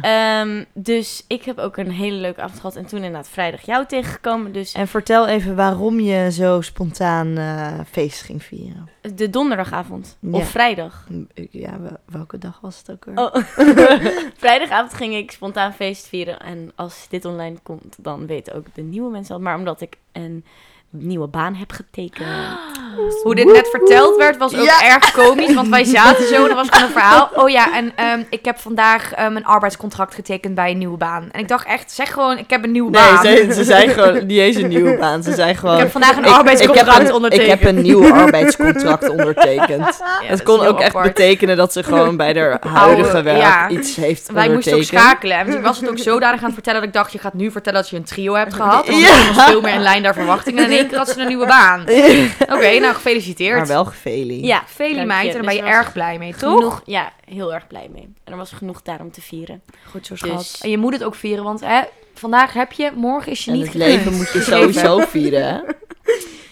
[0.00, 2.76] Ehm, dus ik heb ook een hele leuke avond gehad.
[2.76, 4.52] En toen inderdaad vrijdag jou tegengekomen.
[4.52, 8.88] Dus En vertel even waarom je zo spontaan eh, feest ging vieren.
[9.14, 10.16] de donderdagavond.
[10.20, 10.30] Ja.
[10.30, 11.06] Of vrijdag.
[11.50, 13.16] Ja, wel- welke dag was het ook weer?
[13.18, 13.34] Oh.
[14.36, 16.40] Vrijdagavond ging ik spontaan feest vieren.
[16.40, 19.42] En als dit online komt, dan weten ook de nieuwe mensen dat.
[19.42, 20.44] Maar omdat ik een
[20.92, 22.26] nieuwe baan heb getekend.
[23.22, 24.82] Hoe dit net verteld werd, was ook Ja.
[24.84, 25.54] erg komisch.
[25.54, 27.30] Want wij zaten zo en er was gewoon een verhaal.
[27.42, 31.28] Oh ja, en ehm, ik heb vandaag ehm, een arbeidscontract getekend bij een nieuwe baan.
[31.32, 33.22] En ik dacht echt, zeg gewoon, ik heb een nieuwe Nee, baan.
[33.26, 35.22] ze, ze zijn gewoon niet eens een nieuwe baan.
[35.22, 35.74] Ze zijn gewoon.
[35.74, 37.52] ik heb vandaag een Ik- arbeidscontract ik een, ondertekend.
[37.52, 39.68] Ik heb een nieuw arbeidscontract ondertekend.
[39.98, 43.40] Ja, het dat kon ook echt betekenen dat ze gewoon bij de huidige Oude, werk
[43.40, 43.68] ja.
[43.68, 45.36] iets heeft Wij moesten ook schakelen.
[45.38, 47.50] En toen was het ook zodanig aan het vertellen dat ik dacht, je gaat nu
[47.50, 48.86] vertellen dat je een trio hebt gehad.
[48.86, 49.26] Want Ja.
[49.26, 50.64] dat was veel meer in lijn daar verwachtingen.
[50.64, 51.80] En keer had ze een nieuwe baan.
[52.56, 53.58] Oké, nou gefeliciteerd.
[53.58, 54.46] Maar wel geveli.
[54.46, 55.04] Ja, dank meid, je.
[55.06, 56.54] en daar Dus ben je er was erg blij mee, toch?
[56.56, 58.02] Genoeg, ja, heel erg blij mee.
[58.24, 59.62] En er was genoeg daar om te vieren.
[59.90, 60.38] Goed zo, schat.
[60.38, 61.80] Dus- En je moet het ook vieren, want hè,
[62.14, 65.42] vandaag heb je, morgen is je En niet het leven moet je sowieso vieren.
[65.46, 65.60] hè?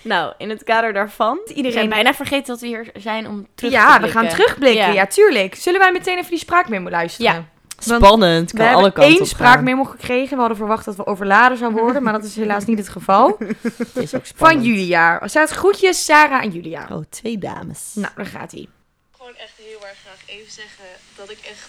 [0.03, 1.38] Nou, in het kader daarvan.
[1.55, 4.21] Iedereen bijna vergeten dat we hier zijn om terug te ja, we blikken.
[4.21, 4.87] gaan terugblikken.
[4.87, 4.93] Ja.
[4.93, 5.07] Ja.
[5.07, 5.55] tuurlijk.
[5.55, 7.33] Zullen wij meteen even die spraakmemo luisteren?
[7.33, 7.45] Ja.
[7.83, 9.27] Spannend, We kan hebben alle kanten één gaan.
[9.27, 10.31] spraakmemo gekregen.
[10.31, 13.38] We hadden verwacht dat we overladen zouden worden, maar dat is helaas niet het geval.
[13.62, 14.62] Het is ook Van.
[14.62, 15.21] Julia.
[15.29, 16.88] Staat groetjes, Sarah en Julia.
[16.90, 17.90] Oh, twee dames.
[17.95, 18.66] Nou, daar gaat hij.
[19.16, 20.85] gewoon echt heel erg graag even zeggen
[21.16, 21.69] dat ik echt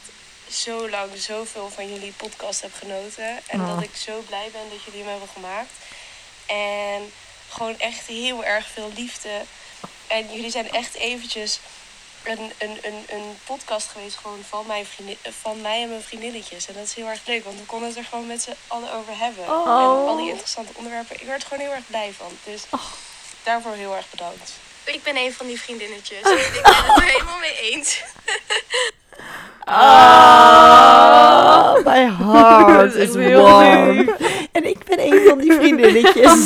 [0.50, 3.39] zo lang zoveel van jullie podcast heb genoten.
[3.47, 3.67] En Oh.
[3.76, 5.71] dat ik zo blij ben dat jullie hem hebben gemaakt.
[6.47, 7.02] En
[7.50, 9.30] gewoon echt heel erg veel liefde.
[10.08, 11.60] En jullie zijn echt eventjes
[12.23, 16.67] een, een, een, een podcast geweest gewoon van, mijn vriendin, van mij en mijn vriendinnetjes.
[16.67, 18.93] En dat is heel erg leuk, want we konden het er gewoon met z'n allen
[18.93, 19.43] over hebben.
[19.43, 19.67] Oh.
[19.67, 21.15] En al die interessante onderwerpen.
[21.15, 22.31] Ik werd er gewoon heel erg blij van.
[22.43, 22.63] Dus
[23.43, 24.51] daarvoor heel erg bedankt.
[24.84, 26.21] Ik ben een van die vriendinnetjes.
[26.47, 28.03] ik ben het er helemaal mee eens.
[29.65, 34.15] Oh, my heart Dat is warm.
[34.51, 36.45] En ik ben een van die vriendinnetjes.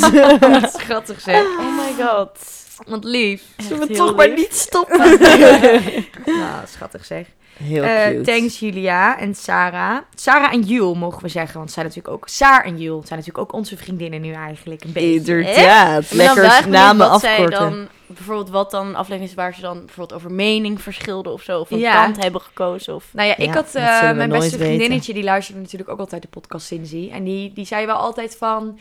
[0.72, 1.42] Schattig zeg.
[1.42, 2.38] Oh my god.
[2.86, 3.42] Wat lief.
[3.56, 5.18] Zullen we toch maar niet stoppen?
[6.26, 7.26] Nou, schattig zeg.
[7.62, 8.20] Heel Eh, cute.
[8.32, 9.98] thanks Julia en Sarah.
[10.14, 12.28] Sarah en Jul mogen we zeggen, want zijn natuurlijk ook...
[12.28, 15.10] Saar en Jul zijn natuurlijk ook onze vriendinnen nu eigenlijk een beetje.
[15.38, 16.08] Inderdaad.
[16.10, 17.58] Wel Lekker namen wat zij afkorten.
[17.70, 21.60] dan, bijvoorbeeld wat dan afleveringen is waar ze dan bijvoorbeeld over mening verschilden of zo.
[21.60, 22.04] Of een Ja.
[22.04, 22.94] kant hebben gekozen.
[22.94, 23.04] Of...
[23.12, 24.66] Nou ja, ik Ja, had eh, mijn beste weten.
[24.66, 27.10] vriendinnetje, die luisterde natuurlijk ook altijd de podcast Cindy.
[27.12, 28.78] En die, die zei wel altijd van,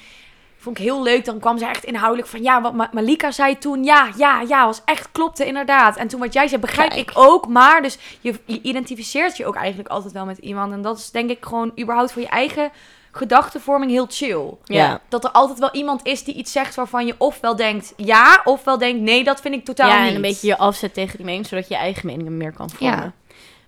[0.66, 1.26] vond ik heel leuk.
[1.26, 4.66] Dan kwam ze echt inhoudelijk van, ja, wat Ma- Malika zei toen, ja, ja, ja,
[4.66, 5.98] was echt klopte inderdaad.
[5.98, 7.10] En toen wat jij zei, begrijp Kijk.
[7.10, 7.48] ik ook.
[7.48, 10.74] Maar dus je, je identificeert je ook eigenlijk altijd wel met iemand.
[10.74, 12.72] En dat is denk ik gewoon überhaupt voor je eigen
[13.12, 14.54] gedachtenvorming heel chill.
[14.64, 15.02] Ja.
[15.10, 18.78] Dat er altijd wel iemand is die iets zegt waarvan je ofwel denkt ja, ofwel
[18.78, 20.10] denkt nee, dat vind ik totaal ja, niet.
[20.10, 22.70] en een beetje je afzet tegen die mening, zodat je je eigen meningen meer kan
[22.70, 22.98] vormen.
[22.98, 23.14] Ja.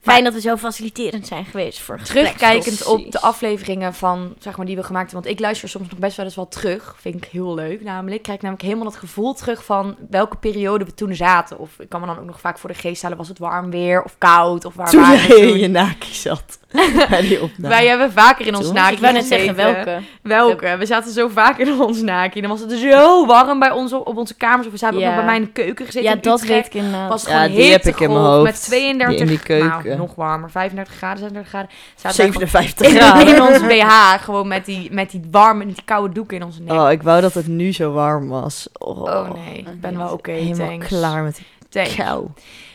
[0.08, 4.66] Fijn dat we zo faciliterend zijn geweest voor Terugkijkend op de afleveringen van, zeg maar,
[4.66, 5.24] die we gemaakt hebben.
[5.24, 6.96] Want ik luister soms nog best wel eens wel terug.
[7.00, 8.16] Vind ik heel leuk namelijk.
[8.16, 11.60] Ik krijg namelijk helemaal het gevoel terug van welke periode we toen zaten.
[11.60, 13.18] Of ik kan me dan ook nog vaak voor de geest halen.
[13.18, 14.66] Was het warm weer of koud?
[14.66, 16.60] Of waar Toen waren we jij in je naki zat.
[17.10, 17.76] Bij die opname.
[17.76, 20.00] Wij hebben vaker in ons naki Ik wou net zeggen welke.
[20.22, 20.76] Welke?
[20.80, 22.42] We zaten zo vaak in ons naki.
[22.42, 24.66] Dan was het zo warm bij ons op, onze kamers.
[24.66, 25.08] Of we zaten ook Ja.
[25.08, 27.10] nog bij mij in de keuken gezeten Ja, dat weet ik inderdaad.
[27.10, 28.44] was Ja, gewoon die heb ik in mijn hoofd.
[28.44, 29.68] Met 32, Die in die keuken.
[29.70, 30.52] nou, nog warmer.
[30.52, 31.70] 35 graden, 36 graden.
[31.96, 33.28] Zaten wij 57 gewoon graden.
[33.28, 36.44] In, in onze BH, gewoon met die, met die warme, met die koude doek in
[36.44, 36.74] onze nek.
[36.80, 38.68] Oh, ik wou dat het nu zo warm was.
[38.78, 40.88] Oh, Oh nee, ik ben wel oké, Helemaal thanks.
[40.88, 42.28] klaar met die kou.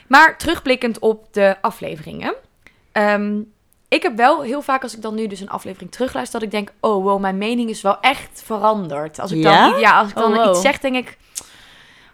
[0.09, 2.35] Maar terugblikkend op de afleveringen.
[2.93, 3.33] Ehm,
[3.89, 6.39] ik heb wel heel vaak als ik dan nu dus een aflevering terugluister...
[6.41, 9.21] dat ik denk, oh wow, mijn mening is wel echt veranderd.
[9.21, 9.71] Als ik Ja?
[9.71, 10.49] dan, ja, als ik dan Oh, wow.
[10.51, 11.19] iets zeg, denk ik...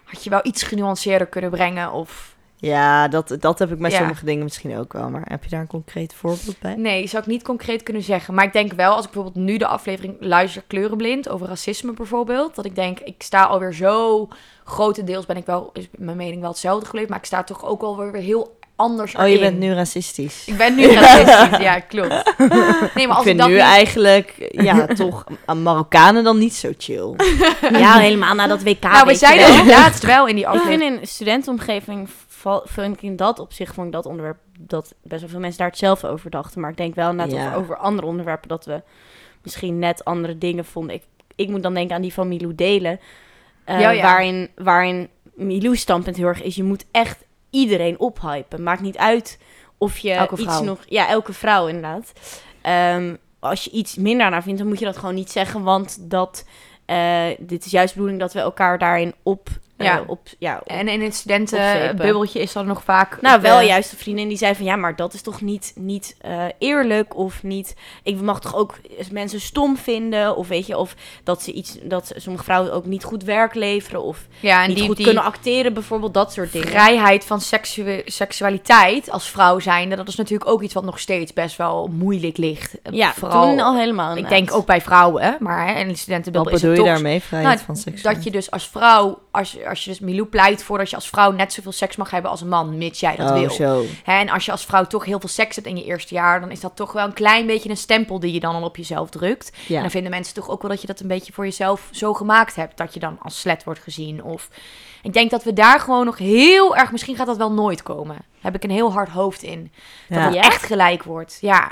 [0.03, 2.35] had je wel iets genuanceerder kunnen brengen of...
[2.61, 3.97] Ja, dat, dat heb ik met Ja.
[3.97, 5.09] sommige dingen misschien ook wel.
[5.09, 6.75] Maar heb je daar een concreet voorbeeld bij?
[6.75, 8.33] Nee, zou ik niet concreet kunnen zeggen.
[8.33, 11.29] Maar ik denk wel, als ik bijvoorbeeld nu de aflevering luister kleurenblind...
[11.29, 12.55] over racisme bijvoorbeeld...
[12.55, 14.27] dat ik denk, ik sta alweer zo...
[14.63, 17.09] grotendeels ben ik wel, is mijn mening wel hetzelfde gebleven...
[17.09, 19.39] maar ik sta toch ook alweer weer heel anders Oh, je erin.
[19.39, 20.43] bent nu racistisch.
[20.47, 22.33] Ik ben nu racistisch, ja, klopt.
[22.95, 26.55] Nee, maar als ik vind dat nu niet- eigenlijk, ja, toch aan Marokkanen dan niet
[26.55, 27.13] zo chill.
[27.71, 28.81] Ja, helemaal na dat WK.
[28.83, 29.55] Nou, we zeiden wel.
[29.57, 30.93] het laatst wel in die Ik vind aflevering.
[30.95, 32.09] in een studentenomgeving
[32.63, 35.67] vind ik in dat opzicht vond ik dat onderwerp dat best wel veel mensen daar
[35.69, 36.61] het zelf over dachten.
[36.61, 37.45] Maar ik denk wel net Ja.
[37.45, 38.81] over, over andere onderwerpen dat we
[39.43, 40.95] misschien net andere dingen vonden.
[40.95, 41.03] Ik,
[41.35, 42.99] ik moet dan denken aan die van Milou delen.
[43.63, 44.01] eh, Ja, ja.
[44.01, 48.63] Waarin, waarin Milou's standpunt heel erg is, je moet echt iedereen ophypen.
[48.63, 49.39] Maakt niet uit
[49.77, 50.79] of je Elke iets nog...
[50.87, 52.13] Ja, elke vrouw inderdaad.
[52.61, 55.63] Ehm, als je iets minder naar vindt, dan moet je dat gewoon niet zeggen.
[55.63, 56.45] Want dat,
[56.85, 59.49] eh, dit is juist de bedoeling dat we elkaar daarin op...
[59.79, 60.03] eh, Ja.
[60.07, 63.21] op, ja, op En in het studentenbubbeltje is dan nog vaak...
[63.21, 65.71] nou, de- wel juist een vriendin die zei van ja, maar dat is toch niet,
[65.75, 67.75] niet eh, eerlijk of niet.
[68.03, 68.75] Ik mag toch ook
[69.11, 73.03] mensen stom vinden of weet je, of dat ze iets, dat sommige vrouwen ook niet
[73.03, 76.51] goed werk leveren of Ja, en niet die, goed die kunnen acteren, bijvoorbeeld dat soort
[76.51, 76.67] dingen.
[76.67, 79.95] vrijheid van seksu- seksualiteit als vrouw zijnde...
[79.95, 82.75] dat is natuurlijk ook iets wat nog steeds best wel moeilijk ligt.
[82.91, 84.17] ja, Vooral, toen al helemaal.
[84.17, 86.79] ik denk ook bij vrouwen, hè, maar hè, in de Wat studentenbubbel is bedoel het
[86.79, 86.93] je toch...
[87.01, 88.15] daarmee, vrijheid Nou, van seksualiteit?
[88.15, 90.95] Dat je dus als vrouw, als, je- als je dus Milou pleit voor dat je
[90.95, 93.49] als vrouw net zoveel seks mag hebben als een man, mits jij dat oh, wil.
[93.49, 93.83] zo.
[94.03, 96.39] Hè, en als je als vrouw toch heel veel seks hebt in je eerste jaar,
[96.39, 98.77] dan is dat toch wel een klein beetje een stempel die je dan al op
[98.77, 99.49] jezelf drukt.
[99.67, 99.81] En Ja.
[99.81, 102.55] dan vinden mensen toch ook wel dat je dat een beetje voor jezelf zo gemaakt
[102.55, 104.23] hebt, dat je dan als slet wordt gezien.
[104.23, 104.49] Of
[105.01, 108.15] ik denk dat we daar gewoon nog heel erg, misschien gaat dat wel nooit komen.
[108.15, 109.71] Daar heb ik een heel hard hoofd in.
[110.09, 110.25] Dat Ja.
[110.25, 110.41] het Ja?
[110.41, 111.37] echt gelijk wordt.
[111.41, 111.71] Ja.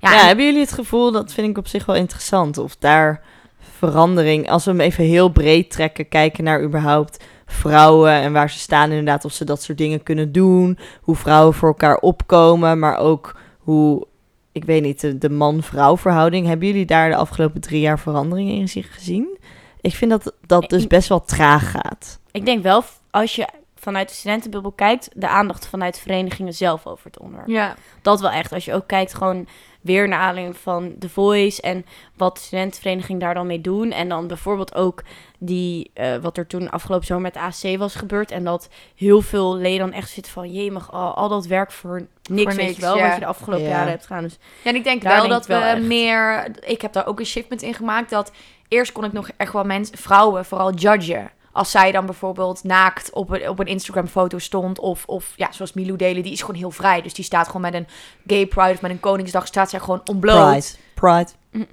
[0.00, 2.76] Ja, Ja, en- hebben jullie het gevoel, dat vind ik op zich wel interessant, of
[2.76, 3.22] daar
[3.62, 8.58] verandering, als we hem even heel breed trekken, kijken naar überhaupt vrouwen en waar ze
[8.58, 12.96] staan inderdaad, of ze dat soort dingen kunnen doen, hoe vrouwen voor elkaar opkomen, maar
[12.96, 14.06] ook hoe,
[14.52, 16.46] ik weet niet, de, de man-vrouw verhouding.
[16.46, 19.38] Hebben jullie daar de afgelopen drie jaar veranderingen in zich gezien?
[19.80, 22.20] Ik vind dat dat dus best wel traag gaat.
[22.30, 23.48] Ik denk wel, als je
[23.82, 27.48] vanuit de studentenbubbel kijkt, de aandacht vanuit verenigingen zelf over het onderwerp.
[27.48, 27.74] ja.
[28.02, 28.52] Dat wel echt.
[28.52, 29.46] Als je ook kijkt gewoon
[29.80, 33.90] weer naar aanleiding van The Voice en wat de studentenvereniging daar dan mee doen.
[33.90, 35.02] En dan bijvoorbeeld ook
[35.38, 38.30] die, eh, wat er toen afgelopen zomer met de AC was gebeurd.
[38.30, 41.72] En dat heel veel leden dan echt zitten van, je mag al, al dat werk
[41.72, 43.02] voor niks, Voor weet je wel, ja.
[43.04, 43.70] wat je de afgelopen Ja.
[43.70, 44.22] jaren hebt gedaan.
[44.22, 45.82] Dus Ja, en ik denk wel denk dat we echt.
[45.82, 46.46] meer...
[46.60, 48.10] Ik heb daar ook een shift in gemaakt.
[48.10, 48.32] Dat
[48.68, 51.30] eerst kon ik nog echt wel mensen, vrouwen vooral judgen.
[51.52, 54.78] Als zij dan bijvoorbeeld naakt op een, op een Instagram foto stond.
[54.78, 57.02] Of, of ja, zoals Milou Delen, die is gewoon heel vrij.
[57.02, 57.86] Dus die staat gewoon met een
[58.26, 59.46] gay pride of met een koningsdag.
[59.46, 60.78] Staat zij gewoon ontbloot.
[60.94, 61.28] Pride.
[61.50, 61.66] Pride.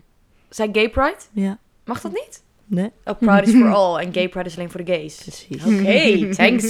[0.49, 1.17] Zijn gay pride?
[1.31, 1.57] Ja.
[1.85, 2.43] Mag dat niet?
[2.65, 3.99] Nee, Oh, pride is for all.
[3.99, 5.15] En gay pride is alleen voor de gays.
[5.15, 5.63] precies.
[5.63, 6.69] Oké, thanks.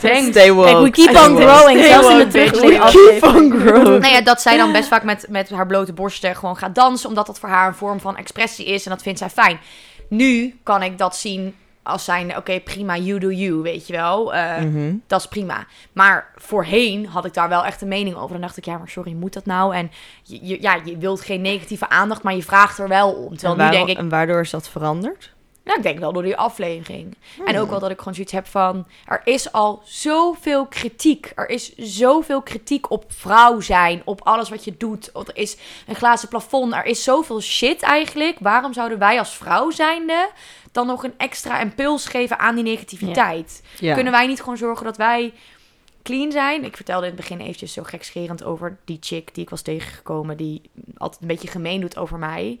[0.00, 0.28] Thanks.
[0.30, 0.68] Stay woke.
[0.70, 4.00] kijk, we keep on growing, Stay zelfs in de terugblikken Keep on growing.
[4.00, 7.08] Nou ja, dat zij dan best vaak met, met haar blote borsten gewoon gaat dansen.
[7.08, 8.84] Omdat dat voor haar een vorm van expressie is.
[8.84, 9.60] En dat vindt zij fijn.
[10.08, 11.54] Nu kan ik dat zien
[11.88, 14.34] als zijn, oké, prima, you do you, weet je wel.
[14.34, 14.94] Eh, Mhm.
[15.06, 15.66] Dat is prima.
[15.92, 18.32] Maar voorheen had ik daar wel echt een mening over.
[18.32, 19.74] Dan dacht ik, ja, maar sorry, moet dat nou?
[19.74, 19.90] En
[20.22, 23.36] je, ja, je wilt geen negatieve aandacht, maar je vraagt er wel om.
[23.36, 25.32] Terwijl en, nu denk ik, en waardoor is dat veranderd?
[25.68, 27.16] Nou, ik denk wel door die aflevering.
[27.44, 27.62] En Hmm.
[27.62, 28.86] ook wel dat ik gewoon zoiets heb van...
[29.04, 31.32] Er is al zoveel kritiek.
[31.34, 34.02] Er is zoveel kritiek op vrouw zijn.
[34.04, 35.10] Op alles wat je doet.
[35.14, 36.72] Er is een glazen plafond.
[36.72, 38.36] Er is zoveel shit eigenlijk.
[38.40, 40.28] Waarom zouden wij als vrouw zijnde...
[40.72, 43.62] dan nog een extra impuls geven aan die negativiteit?
[43.78, 43.94] Ja.
[43.94, 45.32] Kunnen wij niet gewoon zorgen dat wij
[46.02, 46.64] clean zijn?
[46.64, 50.36] Ik vertelde in het begin eventjes zo gekscherend over die chick die ik was tegengekomen...
[50.36, 50.62] die
[50.96, 52.60] altijd een beetje gemeen doet over mij.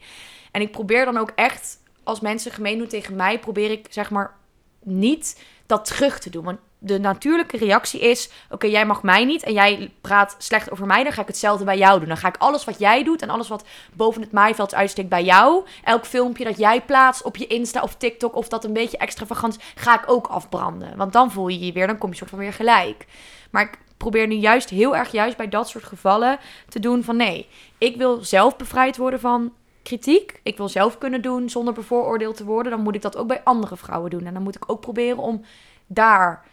[0.50, 3.38] En ik probeer dan ook echt, als mensen gemeen doen tegen mij...
[3.38, 4.34] probeer ik zeg maar
[4.82, 6.44] niet dat terug te doen.
[6.44, 8.30] Want de natuurlijke reactie is...
[8.50, 11.02] oké, jij mag mij niet en jij praat slecht over mij...
[11.02, 12.08] dan ga ik hetzelfde bij jou doen.
[12.08, 15.24] Dan ga ik alles wat jij doet en alles wat boven het maaiveld uitsteekt bij
[15.24, 15.66] jou...
[15.84, 18.36] elk filmpje dat jij plaatst op je Insta of TikTok...
[18.36, 20.96] of dat een beetje extravagant ga ik ook afbranden.
[20.96, 23.06] Want dan voel je je weer, dan kom je soort van weer gelijk.
[23.50, 27.16] Maar ik probeer nu juist heel erg juist bij dat soort gevallen te doen van...
[27.16, 29.52] nee, ik wil zelf bevrijd worden van
[29.88, 30.40] kritiek.
[30.42, 32.72] Ik wil zelf kunnen doen zonder bevooroordeeld te worden.
[32.72, 34.24] Dan moet ik dat ook bij andere vrouwen doen.
[34.26, 35.44] En dan moet ik ook proberen om
[35.86, 36.44] daar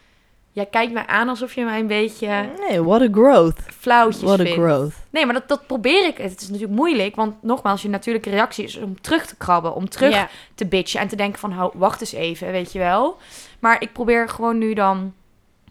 [0.56, 3.60] Jij kijkt mij aan alsof je mij een beetje Nee, what a growth.
[3.78, 4.60] flauwtjes What a vindt.
[4.60, 4.94] growth.
[5.10, 6.18] Nee, maar dat, dat probeer ik.
[6.18, 9.90] Het is natuurlijk moeilijk, want nogmaals, je natuurlijke reactie is om terug te krabben, om
[9.90, 13.18] terug te bitchen en te denken van, hou, wacht eens even, weet je wel.
[13.60, 15.14] Maar ik probeer gewoon nu dan,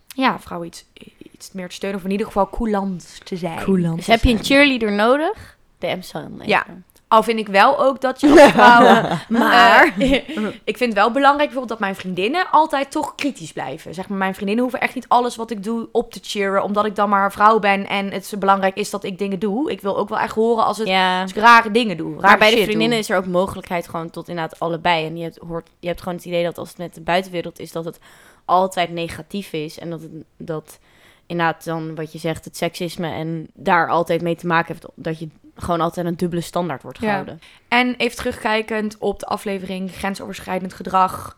[0.06, 0.84] ja, vrouw iets,
[1.32, 3.58] iets meer te steunen, of in ieder geval coulant te zijn.
[3.58, 3.96] Coulant.
[3.96, 5.56] Dus heb je een cheerleader nodig?
[5.78, 6.40] Dan even.
[6.44, 6.66] Ja.
[7.14, 8.80] Al vind ik wel ook dat je als vrouw...
[9.28, 10.18] Maar- Eh,
[10.64, 13.94] ik vind wel belangrijk bijvoorbeeld dat mijn vriendinnen altijd toch kritisch blijven.
[13.94, 16.84] Zeg maar, mijn vriendinnen hoeven echt niet alles wat ik doe op te cheeren, omdat
[16.84, 19.70] ik dan maar een vrouw ben en het zo belangrijk is dat ik dingen doe.
[19.70, 21.22] Ik wil ook wel echt horen als, het, Ja.
[21.22, 22.10] als ik rare dingen doe.
[22.14, 25.06] Rare Maar bij de vriendinnen is er ook mogelijkheid gewoon tot inderdaad allebei.
[25.06, 27.58] En je hebt, hoort, je hebt gewoon het idee dat als het met de buitenwereld
[27.58, 27.98] is, dat het
[28.44, 29.78] altijd negatief is.
[29.78, 30.78] En dat, het, dat
[31.26, 34.86] inderdaad dan wat je zegt, het seksisme en daar altijd mee te maken heeft.
[34.94, 37.06] Dat je gewoon altijd een dubbele standaard wordt Ja.
[37.08, 37.40] gehouden.
[37.68, 41.36] En even terugkijkend op de aflevering grensoverschrijdend gedrag.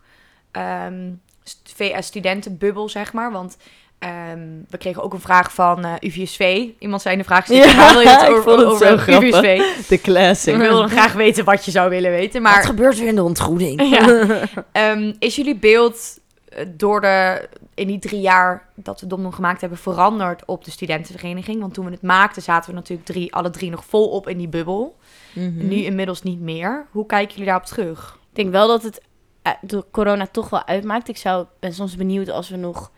[0.51, 1.09] ehm,
[1.43, 3.31] st- VS studentenbubbel, zeg maar.
[3.31, 3.57] Want
[3.99, 6.65] ehm, we kregen ook een vraag van eh, UVSV.
[6.79, 9.23] Iemand zei in de vraag, Ja, waar wil je het over, het.
[9.23, 9.61] UVSV?
[9.89, 10.53] De classic.
[10.53, 12.41] Ik wilde graag weten wat je zou willen weten.
[12.41, 13.89] Wat Maar gebeurt er in de ontgroening?
[13.89, 14.27] ja.
[14.71, 16.26] Ehm, is jullie beeld eh,
[16.67, 21.61] door de, in die drie jaar dat we Domdom gemaakt hebben veranderd op de studentenvereniging?
[21.61, 24.47] Want toen we het maakten zaten we natuurlijk drie, alle drie nog volop in die
[24.47, 24.97] bubbel.
[25.33, 25.67] Mhm.
[25.67, 26.85] Nu inmiddels niet meer.
[26.91, 28.19] Hoe kijken jullie daarop terug?
[28.29, 29.01] Ik denk wel dat het
[29.41, 31.09] eh, door corona toch wel uitmaakt.
[31.09, 32.91] Ik zou, ben soms benieuwd als we nog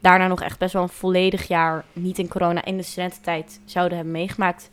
[0.00, 3.96] daarna nog echt best wel een volledig jaar niet in corona in de studententijd zouden
[3.96, 4.70] hebben meegemaakt.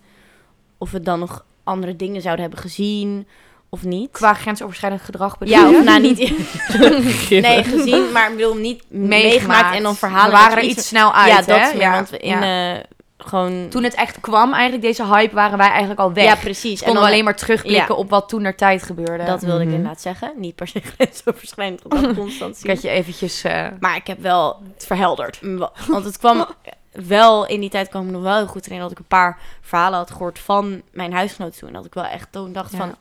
[0.78, 3.28] Of we dan nog andere dingen zouden hebben gezien
[3.74, 4.12] of niet.
[4.12, 6.18] Qua grensoverschrijdend gedrag bedoel ja, of nou niet.
[7.30, 10.26] nee, gezien, maar ik bedoel niet meegemaakt, en dan verhalen.
[10.32, 11.62] We waren dat er iets snel uit, Ja, hè?
[11.62, 12.76] dat meer, want we in ja.
[12.76, 12.84] eh,
[13.18, 13.68] gewoon...
[13.70, 16.24] Toen het echt kwam, eigenlijk deze hype, waren wij eigenlijk al weg.
[16.24, 16.72] Ja, precies.
[16.72, 18.02] Dus konden we alleen maar terugblikken Ja.
[18.02, 19.24] op wat toen naar tijd gebeurde.
[19.24, 19.68] Dat wilde Mhm.
[19.70, 20.34] ik inderdaad zeggen.
[20.36, 22.72] Niet per se grensoverschrijdend gedrag constant ik zien.
[22.72, 25.40] had je eventjes eh, Maar ik heb wel het verhelderd.
[25.42, 26.46] Wa- Want het kwam
[26.92, 29.38] wel, in die tijd kwam ik nog wel heel goed erin dat ik een paar
[29.62, 31.74] verhalen had gehoord van mijn huisgenoot toen.
[31.74, 32.78] Dat ik wel echt toen dacht Ja.
[32.78, 32.96] van,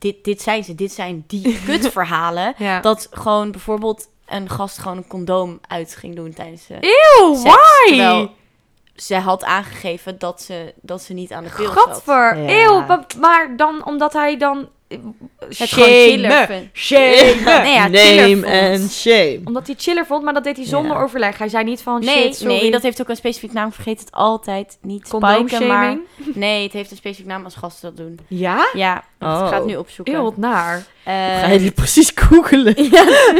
[0.00, 2.54] dit, dit zijn ze, dit zijn die kutverhalen.
[2.56, 2.80] Ja.
[2.80, 7.42] dat gewoon bijvoorbeeld een gast gewoon een condoom uit ging doen tijdens de Eeuw, seks.
[7.54, 7.86] why?
[7.88, 8.30] Terwijl
[8.94, 11.78] ze had aangegeven dat ze, dat ze niet aan de pil zat.
[11.78, 12.38] Gadver.
[12.38, 12.64] Ja.
[12.64, 14.68] Eeuw, maar, maar dan omdat hij dan...
[15.48, 16.76] Het gewoon chiller vindt.
[16.78, 17.00] Shame.
[17.44, 18.34] Nee, ja, chiller Name
[18.70, 18.80] vond.
[18.82, 19.40] and shame.
[19.44, 21.02] Omdat hij chiller vond, maar dat deed hij zonder Ja.
[21.02, 21.38] overleg.
[21.38, 22.54] Hij zei niet van Nee, shit, sorry.
[22.60, 23.72] nee, dat heeft ook een specifiek naam.
[23.72, 24.78] Vergeet het altijd.
[24.82, 25.96] Niet spiken, maar...
[26.34, 28.18] Nee, het heeft een specifiek naam als gasten dat doen.
[28.28, 28.68] Ja?
[28.72, 29.40] Ja, Oh.
[29.42, 30.14] ik ga het nu opzoeken.
[30.14, 30.76] Eeuw, wat naar.
[31.04, 32.74] Eh, Ga je die precies googelen?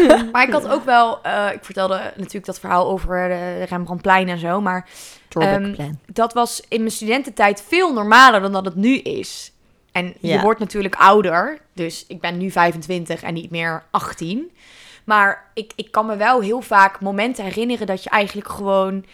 [0.32, 1.18] Maar ik had ook wel...
[1.22, 4.88] eh, ik vertelde natuurlijk dat verhaal over de Rembrandtplein en zo, maar...
[5.28, 5.98] Drawbackplan.
[6.06, 9.52] dat was in mijn studententijd veel normaler dan dat het nu is.
[9.92, 11.58] En je wordt natuurlijk ouder.
[11.72, 14.50] Dus ik ben nu 25 en niet meer 18.
[15.04, 19.04] Maar ik, ik kan me wel heel vaak momenten herinneren dat je eigenlijk gewoon...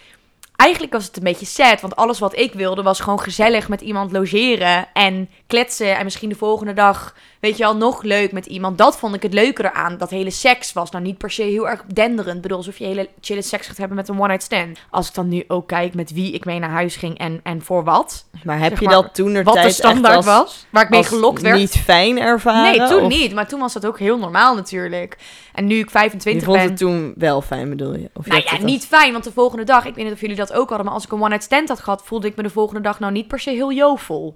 [0.55, 3.81] Eigenlijk was het een beetje sad, want alles wat ik wilde was gewoon gezellig met
[3.81, 5.97] iemand logeren en kletsen.
[5.97, 7.15] En misschien de volgende dag,
[7.47, 8.77] weet je wel, nog leuk met iemand.
[8.77, 9.97] Dat vond ik het leukere aan.
[9.97, 12.35] Dat hele seks was nou niet per se heel erg denderend.
[12.35, 14.79] Ik bedoel, alsof je hele chille seks gaat hebben met een one-night stand.
[14.89, 17.61] Als ik dan nu ook kijk met wie ik mee naar huis ging en, en
[17.61, 18.25] voor wat.
[18.43, 21.41] maar heb zeg je maar, dat toen Wat de standaard was, waar ik mee gelokt
[21.41, 21.57] werd.
[21.57, 22.77] niet fijn ervaren?
[22.77, 23.33] Nee, toen of niet.
[23.33, 25.17] Maar toen was dat ook heel normaal natuurlijk.
[25.53, 26.67] En nu ik 25 Je vond ben...
[26.69, 28.09] het toen wel fijn, bedoel je?
[28.13, 30.21] Of je Nou ja, als- niet fijn, want de volgende dag, ik weet niet of
[30.21, 32.43] jullie dat ook hadden, maar als ik een one-night stand had gehad, voelde ik me
[32.43, 34.35] de volgende dag nou niet per se heel jovel.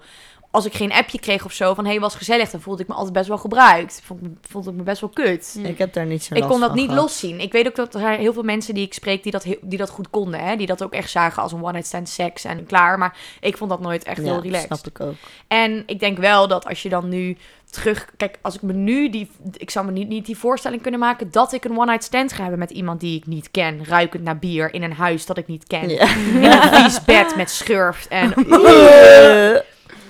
[0.51, 2.93] Als ik geen appje kreeg of zo van, hey, was gezellig, dan voelde ik me
[2.93, 4.01] altijd best wel gebruikt.
[4.05, 5.59] Vond, ik- vond ik me best wel kut.
[5.63, 7.01] Ik heb daar niet zo Ik kon dat niet gehad.
[7.01, 7.39] loszien.
[7.39, 9.77] Ik weet ook dat er heel veel mensen die ik spreek die dat, heel- die
[9.77, 10.39] dat goed konden.
[10.39, 10.55] Hè?
[10.55, 12.97] Die dat ook echt zagen als een one-night stand seks en klaar.
[12.97, 14.65] Maar ik vond dat nooit echt heel relaxed.
[14.67, 15.13] snap ik ook.
[15.47, 17.37] En ik denk wel dat als je dan nu
[17.69, 18.07] terug...
[18.17, 19.31] Kijk, als ik me nu die...
[19.57, 22.41] Ik zou me niet, niet die voorstelling kunnen maken dat ik een one-night stand ga
[22.41, 23.85] hebben met iemand die ik niet ken.
[23.85, 25.89] Ruikend naar bier in een huis dat ik niet ken.
[25.89, 26.15] Ja.
[26.15, 28.33] In een vies bed met schurft en...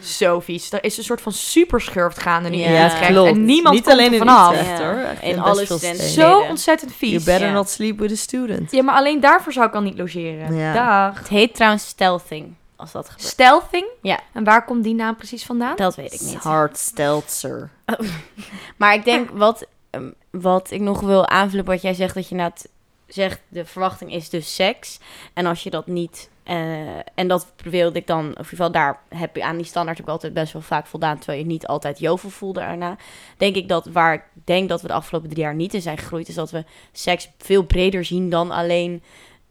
[0.03, 0.71] Zo vies.
[0.71, 3.07] Er is een soort van superschurft gaande nu Ja, in ja, Utrecht.
[3.11, 3.29] klopt.
[3.29, 4.51] En niemand niet komt alleen er in vanaf.
[4.51, 4.85] Utrecht, Ja.
[4.93, 5.03] hoor.
[5.03, 5.95] Echt In best alle.
[6.09, 7.23] Zo ontzettend You vies.
[7.23, 7.53] better Ja.
[7.53, 8.71] not sleep with a student.
[8.71, 10.55] Ja, maar alleen daarvoor zou ik al niet logeren.
[10.55, 10.73] Ja.
[10.73, 11.17] Dag.
[11.19, 13.27] Het heet trouwens stealthing, als dat gebeurt.
[13.29, 13.85] Stealthing?
[14.01, 14.19] Ja.
[14.33, 15.75] En waar komt die naam precies vandaan?
[15.75, 16.35] Dat weet ik niet.
[16.35, 17.69] Hard steltzer.
[18.77, 22.29] Maar ik denk, wat, ehm, wat ik nog wil aanvullen op wat jij zegt, dat
[22.29, 22.69] je net
[23.07, 24.99] zegt, de verwachting is dus seks.
[25.33, 26.29] En als je dat niet...
[26.43, 29.65] eh, en dat wilde ik dan, of in ieder geval daar heb je aan die
[29.65, 32.97] standaard ik altijd best wel vaak voldaan, terwijl je niet altijd jovel voelde erna.
[33.37, 35.97] Denk ik dat waar ik denk dat we de afgelopen drie jaar niet in zijn
[35.97, 39.03] gegroeid, is dat we seks veel breder zien dan alleen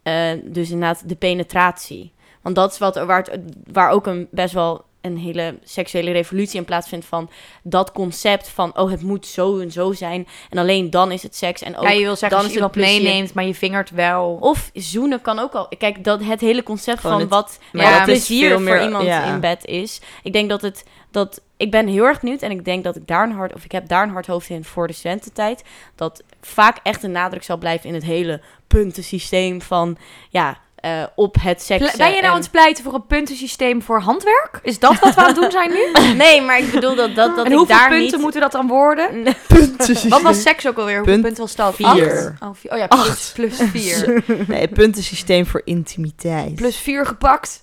[0.03, 2.13] eh, dus inderdaad de penetratie.
[2.43, 3.29] Want dat is wat, waar,
[3.73, 7.31] waar ook een best wel een hele seksuele revolutie in plaatsvindt van
[7.63, 11.37] dat concept van oh het moet zo en zo zijn en alleen dan is het
[11.37, 13.03] seks en ook ja, je wil zeggen dan als je is het iemand plezier.
[13.13, 14.39] meeneemt, maar je vingert wel.
[14.41, 15.69] Of zoenen kan ook al.
[15.79, 19.05] Kijk, dat het hele concept Gewoon van het- wat, wat is plezier voor meer- iemand
[19.05, 19.25] ja.
[19.35, 20.01] in bed is.
[20.23, 23.07] Ik denk dat het dat ik ben heel erg benieuwd en ik denk dat ik
[23.07, 26.23] daar een hard of ik heb daar een hard hoofd in voor de studententijd dat
[26.41, 29.97] vaak echt een nadruk zal blijven in het hele puntensysteem van
[30.29, 31.81] ja eh, op het seks.
[31.91, 34.59] Ple- Ben je nou aan het pleiten voor een puntensysteem voor handwerk?
[34.63, 35.91] Is dat wat we aan het doen zijn nu?
[36.25, 38.21] Nee, maar ik bedoel dat dat, dat en ik hoeveel daar punten niet.
[38.21, 39.23] moeten dat dan worden?
[39.49, 40.11] Puntensysteem.
[40.11, 40.97] Wat was seks ook alweer?
[40.97, 41.75] Hoeveel Punt punten was dat?
[41.75, 41.87] vier.
[41.87, 42.43] Acht?
[42.43, 42.73] Oh, vier.
[42.73, 43.31] oh ja, plus, Acht.
[43.35, 44.23] plus vier.
[44.47, 46.55] Nee, puntensysteem voor intimiteit.
[46.55, 47.63] plus vier gepakt.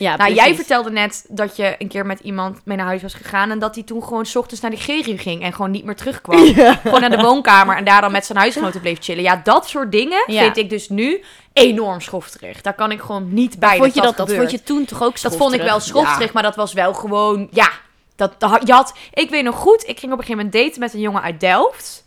[0.00, 3.14] Ja, Nou, jij vertelde net dat je een keer met iemand mee naar huis was
[3.14, 3.50] gegaan...
[3.50, 5.96] en dat hij toen gewoon 's ochtends naar de Gerie ging en gewoon niet meer
[5.96, 6.44] terugkwam.
[6.54, 6.74] Ja.
[6.74, 9.22] Gewoon naar de woonkamer en daar dan met zijn huisgenoten bleef chillen.
[9.22, 10.42] Ja, dat soort dingen Ja.
[10.42, 12.60] vind ik dus nu enorm schofterig.
[12.60, 14.48] Daar kan ik gewoon niet bij vond je dat, dat, dat gebeurt.
[14.50, 16.02] vond je toen toch ook Dat vond ik wel schofterig?
[16.04, 17.48] schofterig, maar dat was wel gewoon...
[17.50, 17.70] Ja,
[18.16, 18.94] dat, dat- je had...
[19.12, 21.40] Ik weet nog goed, ik ging op een gegeven moment daten met een jongen uit
[21.40, 22.04] Delft...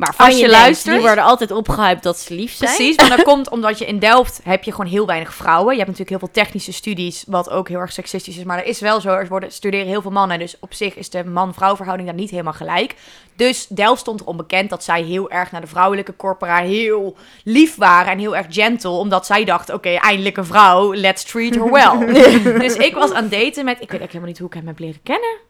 [0.00, 2.74] Maar Als je je luistert- die worden altijd opgehyped dat ze lief zijn.
[2.74, 5.72] Precies, maar dat komt omdat je in Delft heb je gewoon heel weinig vrouwen.
[5.72, 8.44] Je hebt natuurlijk heel veel technische studies, wat ook heel erg seksistisch is.
[8.44, 10.38] Maar er is wel zo, er worden, studeren heel veel mannen.
[10.38, 12.94] Dus op zich is de man-vrouw verhouding daar niet helemaal gelijk.
[13.36, 17.76] Dus Delft stond er onbekend dat zij heel erg naar de vrouwelijke corpora heel lief
[17.76, 18.12] waren.
[18.12, 22.12] En heel erg gentle, omdat zij dachten, oké, eindelijk een vrouw, let's treat her well.
[22.66, 24.78] dus ik was aan daten met, ik weet eigenlijk helemaal niet hoe ik hem heb
[24.78, 25.48] leren kennen.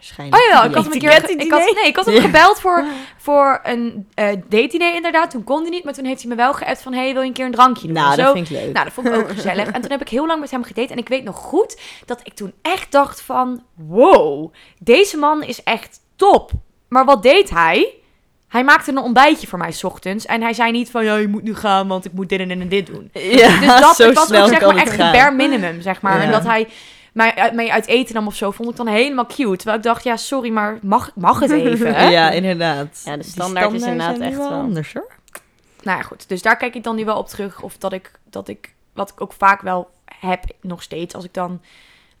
[0.00, 0.42] Waarschijnlijk.
[0.42, 1.10] Oh ja, ik had hem een keer.
[1.40, 2.84] Ik had, nee, ik had hem gebeld voor,
[3.18, 5.30] voor een eh date-idee inderdaad.
[5.30, 6.92] Toen kon hij niet, maar toen heeft hij me wel geappt van...
[6.92, 7.96] hey, wil je een keer een drankje doen?
[7.96, 8.32] Nou, En dat zo.
[8.32, 8.72] vind ik leuk.
[8.72, 9.68] Nou, dat vond ik ook gezellig.
[9.68, 10.92] En toen heb ik heel lang met hem gedate.
[10.92, 13.62] En ik weet nog goed dat ik toen echt dacht van...
[13.74, 16.50] Wow, deze man is echt top.
[16.88, 17.94] Maar wat deed hij?
[18.48, 20.26] Hij maakte een ontbijtje voor mij 's ochtends.
[20.26, 21.04] En hij zei niet van...
[21.04, 23.10] Ja, je moet nu gaan, want ik moet dit en, en dit doen.
[23.12, 25.12] ja, Dus dat zo was ook zeg maar echt gaan.
[25.12, 26.16] bare minimum, zeg maar.
[26.18, 26.22] Ja.
[26.24, 26.68] En dat hij
[27.12, 29.56] mij uit, mee uit eten nam of zo, vond ik dan helemaal cute.
[29.56, 31.94] Terwijl ik dacht, ja, sorry, maar mag, mag het even?
[31.94, 32.08] hè?
[32.18, 33.02] Ja, inderdaad.
[33.04, 35.12] Ja, de standaard is standaarden inderdaad echt wel- anders hoor.
[35.82, 36.28] Nou ja, goed.
[36.28, 37.62] Dus daar kijk ik dan nu wel op terug.
[37.62, 41.34] Of dat ik, dat ik, wat ik ook vaak wel heb nog steeds, als ik
[41.34, 41.60] dan,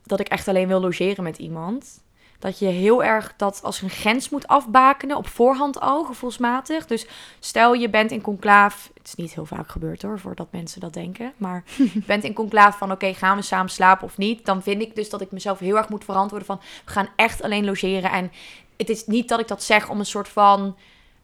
[0.06, 2.00] dat ik echt alleen wil logeren met iemand.
[2.40, 6.86] Dat je heel erg dat als een grens moet afbakenen op voorhand al, gevoelsmatig.
[6.86, 7.06] Dus
[7.38, 10.92] stel je bent in conclaaf, het is niet heel vaak gebeurd hoor, voordat mensen dat
[10.92, 11.32] denken.
[11.36, 14.46] Maar je bent in conclaaf van oké, gaan we samen slapen of niet?
[14.46, 17.42] Dan vind ik dus dat ik mezelf heel erg moet verantwoorden van, we gaan echt
[17.42, 18.10] alleen logeren.
[18.10, 18.32] En
[18.76, 20.76] het is niet dat ik dat zeg om een soort van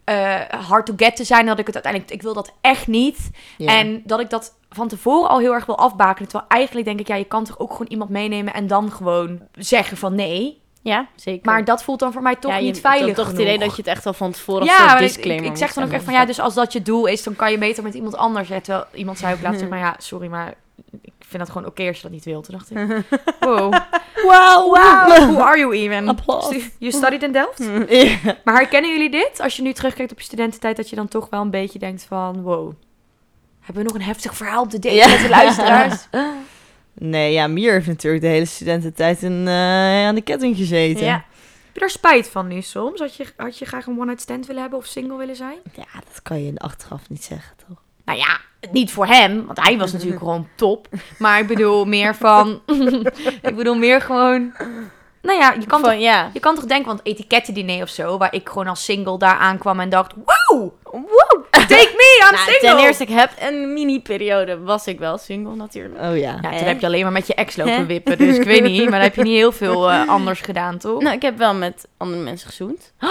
[0.05, 1.47] eh, hard to get te zijn.
[1.47, 3.31] Dat ik het uiteindelijk, ik wil dat echt niet.
[3.59, 6.29] En dat ik dat van tevoren al heel erg wil afbakenen.
[6.29, 9.41] Terwijl eigenlijk denk ik, ja, je kan toch ook gewoon iemand meenemen en dan gewoon
[9.53, 10.65] zeggen van nee.
[10.87, 11.51] Ja, zeker.
[11.51, 13.41] Maar dat voelt dan voor mij toch ja, je niet veilig toch het genoeg.
[13.55, 15.85] idee dat je het echt al van tevoren ja, ik, disclaimer ik, ik zeg dan
[15.85, 17.95] ook echt van ja, dus als dat je doel is, dan kan je beter met
[17.95, 18.49] iemand anders.
[18.49, 20.55] Ja, terwijl iemand zei ook laatst, maar ja, sorry, maar
[21.03, 22.45] ik vind dat gewoon oké als je dat niet wilt.
[22.45, 23.05] Toen dacht ik,
[23.49, 23.73] wow,
[24.27, 26.09] Wow, wow, who are you even?
[26.09, 26.45] Applaus.
[26.45, 27.59] Stu- You studied in Delft?
[28.45, 29.41] Maar herkennen jullie dit?
[29.41, 32.05] Als je nu terugkijkt op je studententijd, dat je dan toch wel een beetje denkt
[32.09, 32.73] van, wow,
[33.61, 35.09] hebben we nog een heftig verhaal op de date Ja.
[35.09, 36.09] met de luisteraars?
[36.99, 41.05] Nee, ja, Mier heeft natuurlijk de hele studententijd in, eh, aan de ketting gezeten.
[41.05, 41.25] Ja.
[41.65, 43.01] Heb je daar spijt van nu soms?
[43.01, 45.59] Had je, had je graag een one-night stand willen hebben of single willen zijn?
[45.75, 47.83] Ja, dat kan je achteraf niet zeggen, toch?
[48.05, 48.41] Nou ja,
[48.73, 50.89] niet voor hem, want hij was natuurlijk gewoon top.
[51.19, 52.61] Maar ik bedoel meer van,
[53.43, 54.53] ik bedoel meer gewoon,
[55.23, 56.31] nou ja, je kan, toch, ja.
[56.33, 59.81] je kan toch denken, want etikettendiner of zo, waar ik gewoon als single daar aankwam
[59.81, 61.46] en dacht, wow, wow,
[61.77, 62.69] take me, I'm Nou, single.
[62.69, 66.01] ten eerste, ik heb een mini-periode, was ik wel single natuurlijk.
[66.05, 66.39] Oh ja.
[66.43, 68.83] Ja, toen heb je alleen maar met je ex lopen wippen, dus ik weet niet,
[68.91, 71.03] maar dan heb je niet heel veel eh, anders gedaan, toch?
[71.03, 72.93] Nou, ik heb wel met andere mensen gezoend.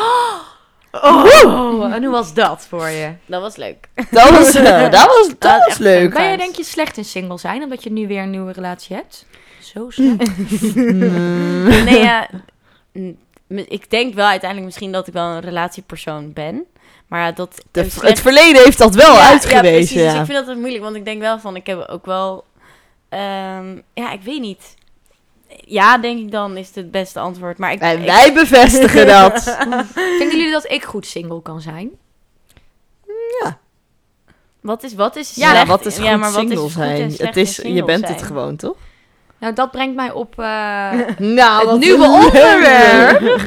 [1.02, 3.12] Oh, en hoe was dat voor je?
[3.26, 3.88] Dat was leuk.
[4.12, 6.14] Dat was, eh, dat was, dat was leuk.
[6.14, 8.96] Ben jij denk je slecht in single zijn, omdat je nu weer een nieuwe relatie
[8.96, 9.26] hebt?
[9.60, 10.76] Zo slecht.
[10.76, 12.28] Nee, ja,
[12.92, 16.66] m- ik denk wel uiteindelijk misschien dat ik wel een relatiepersoon ben.
[17.08, 17.56] Maar ja, dat...
[17.72, 19.72] De- een slecht- het verleden heeft dat wel Ja, Ja, uitgewezen.
[19.76, 19.90] precies.
[19.94, 22.06] Dus Ja, ik vind dat het moeilijk, want ik denk wel van, ik heb ook
[22.06, 22.44] wel...
[23.10, 24.76] ehm, ja, ik weet niet.
[25.66, 27.58] Ja, denk ik dan, is het het beste antwoord.
[27.58, 27.80] Maar ik...
[27.80, 29.44] Wij, ik- wij bevestigen dat.
[30.20, 31.90] Vinden jullie dat ik goed single kan zijn?
[34.62, 35.68] Wat is, wat is Ja, slecht?
[35.68, 37.28] wat is goed ja, maar wat single is goed en zijn?
[37.28, 38.76] Het is, je bent het gewoon, toch?
[39.40, 40.40] Nou, dat brengt mij op...
[40.40, 40.46] eh,
[41.18, 43.40] Nou, Het wat nieuwe onderwerp.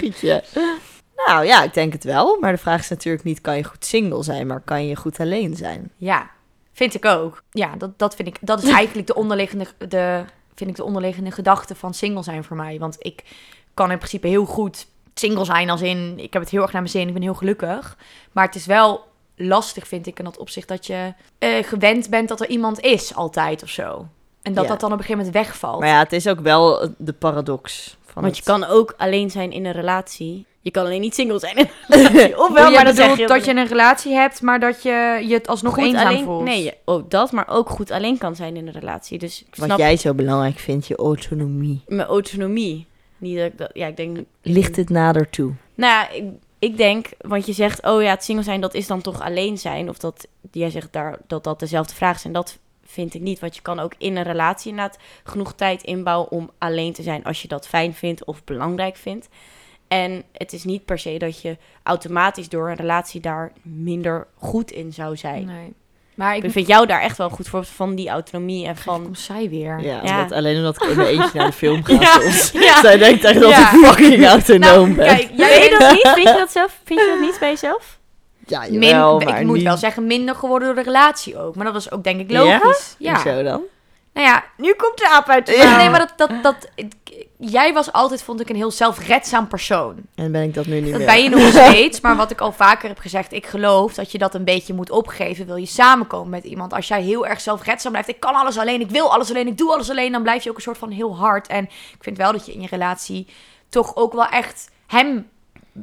[1.26, 2.38] Nou ja, ik denk het wel.
[2.40, 5.20] Maar de vraag is natuurlijk niet, kan je goed single zijn, maar kan je goed
[5.20, 5.90] alleen zijn?
[5.96, 6.30] ja,
[6.72, 7.42] vind ik ook.
[7.50, 8.36] Ja, dat, dat vind ik...
[8.40, 9.66] Dat is eigenlijk de onderliggende...
[9.88, 12.78] De, vind ik de onderliggende gedachte van single zijn voor mij.
[12.78, 13.24] Want ik
[13.74, 16.18] kan in principe heel goed single zijn als in...
[16.18, 17.96] Ik heb het heel erg naar mijn zin, ik ben heel gelukkig.
[18.32, 19.06] Maar het is wel
[19.36, 23.14] lastig, vind ik, in dat opzicht dat je eh, gewend bent dat er iemand is
[23.14, 24.06] altijd of zo.
[24.42, 24.70] En dat Ja.
[24.70, 25.80] dat dan op een gegeven moment wegvalt.
[25.80, 27.96] Maar ja, het is ook wel de paradox.
[28.04, 30.46] Van Want je kan ook alleen zijn in een relatie.
[30.68, 32.38] Je kan alleen niet single zijn in een relatie.
[32.38, 35.24] Of Ofwel, wel, maar dat zeg je dat je een relatie hebt, maar dat je
[35.28, 36.44] je het alsnog goed eenzaam alleen, voelt.
[36.44, 39.18] Nee, je- oh, dat, maar ook goed alleen kan zijn in een relatie.
[39.18, 41.80] Dus Wat snap jij zo belangrijk vindt, je autonomie.
[41.86, 42.86] mijn autonomie.
[43.18, 44.18] Niet dat ik dat, ja, ik denk...
[44.42, 45.52] Ligt het nader toe?
[45.74, 46.24] Nou ja, ik,
[46.58, 49.58] ik denk, want je zegt, oh ja, het single zijn, dat is dan toch alleen
[49.58, 49.88] zijn.
[49.88, 52.32] Of dat, jij zegt daar, dat dat dezelfde vragen zijn.
[52.32, 56.30] Dat vind ik niet, want je kan ook in een relatie inderdaad genoeg tijd inbouwen
[56.30, 59.28] om alleen te zijn als je dat fijn vindt of belangrijk vindt.
[59.88, 64.70] En het is niet per se dat je automatisch door een relatie daar minder goed
[64.70, 65.44] in zou zijn.
[65.44, 65.72] Nee.
[66.14, 68.76] Maar ik Ik vind jou daar echt wel een goed voorbeeld van die autonomie en
[68.76, 69.16] van van...
[69.16, 69.80] zij weer.
[69.80, 70.16] Ja, Ja.
[70.22, 72.20] Omdat, alleen omdat ik in mijn eentje naar de film ga Ja.
[72.20, 72.50] soms.
[72.52, 72.80] Ja.
[72.86, 73.72] Zij denkt echt dat Ja.
[73.72, 75.06] ik fucking autonoom ben.
[75.06, 76.08] kijk, jij Weet dat niet?
[76.14, 76.78] Vind je dat zelf?
[76.84, 77.98] Vind je dat niet bij jezelf?
[78.46, 79.64] ja, min, jawel, maar ik moet niet...
[79.64, 81.54] wel zeggen, minder geworden door de relatie ook.
[81.54, 82.94] Maar dat is ook denk ik logisch.
[82.98, 83.12] Ja.
[83.14, 83.62] Hoezo dan?
[84.18, 85.76] Nou ja, Nu komt de aap uit de Ja.
[85.76, 86.68] nee, maar dat, dat, dat,
[87.38, 89.96] jij was altijd, vond ik, een heel zelfredzaam persoon.
[90.14, 91.06] En ben ik dat nu niet Dat meer?
[91.06, 94.18] ben je nog steeds, maar wat ik al vaker heb gezegd, ik geloof dat je
[94.18, 95.46] dat een beetje moet opgeven.
[95.46, 96.72] Wil je samenkomen met iemand?
[96.72, 99.58] Als jij heel erg zelfredzaam blijft, ik kan alles alleen, ik wil alles alleen, ik
[99.58, 101.46] doe alles alleen, dan blijf je ook een soort van heel hard.
[101.46, 103.26] En ik vind wel dat je in je relatie
[103.68, 105.28] toch ook wel echt hem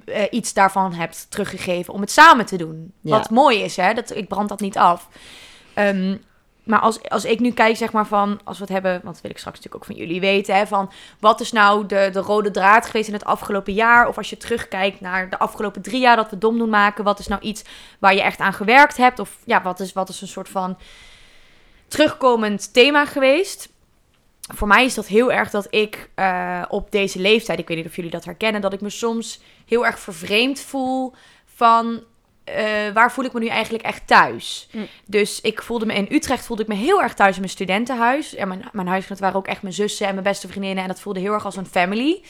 [0.06, 2.94] eh, iets daarvan hebt teruggegeven om het samen te doen.
[3.02, 3.18] Ja.
[3.18, 3.94] Wat mooi is, hè?
[3.94, 5.08] Dat, ik brand dat niet af.
[5.74, 6.16] Ehm,
[6.66, 9.22] maar als, als ik nu kijk, zeg maar van, als we het hebben, want dat
[9.22, 12.20] wil ik straks natuurlijk ook van jullie weten, hè, van wat is nou de, de
[12.20, 14.08] rode draad geweest in het afgelopen jaar?
[14.08, 17.20] Of als je terugkijkt naar de afgelopen drie jaar dat we dom doen maken, wat
[17.20, 17.64] is nou iets
[18.00, 19.20] waar je echt aan gewerkt hebt?
[19.20, 20.78] Of ja, wat is, wat is een soort van
[21.88, 23.70] terugkomend thema geweest?
[24.54, 27.86] Voor mij is dat heel erg dat ik eh, op deze leeftijd, ik weet niet
[27.86, 31.14] of jullie dat herkennen, dat ik me soms heel erg vervreemd voel
[31.46, 32.04] van
[32.46, 34.68] eh, waar voel ik me nu eigenlijk echt thuis.
[34.72, 34.88] Mm.
[35.06, 38.36] Dus ik voelde me in Utrecht voelde ik me heel erg thuis in mijn studentenhuis.
[38.36, 40.84] En mijn, mijn huisgenoten waren ook echt mijn zussen en mijn beste vriendinnen.
[40.84, 42.22] En dat voelde heel erg als een family.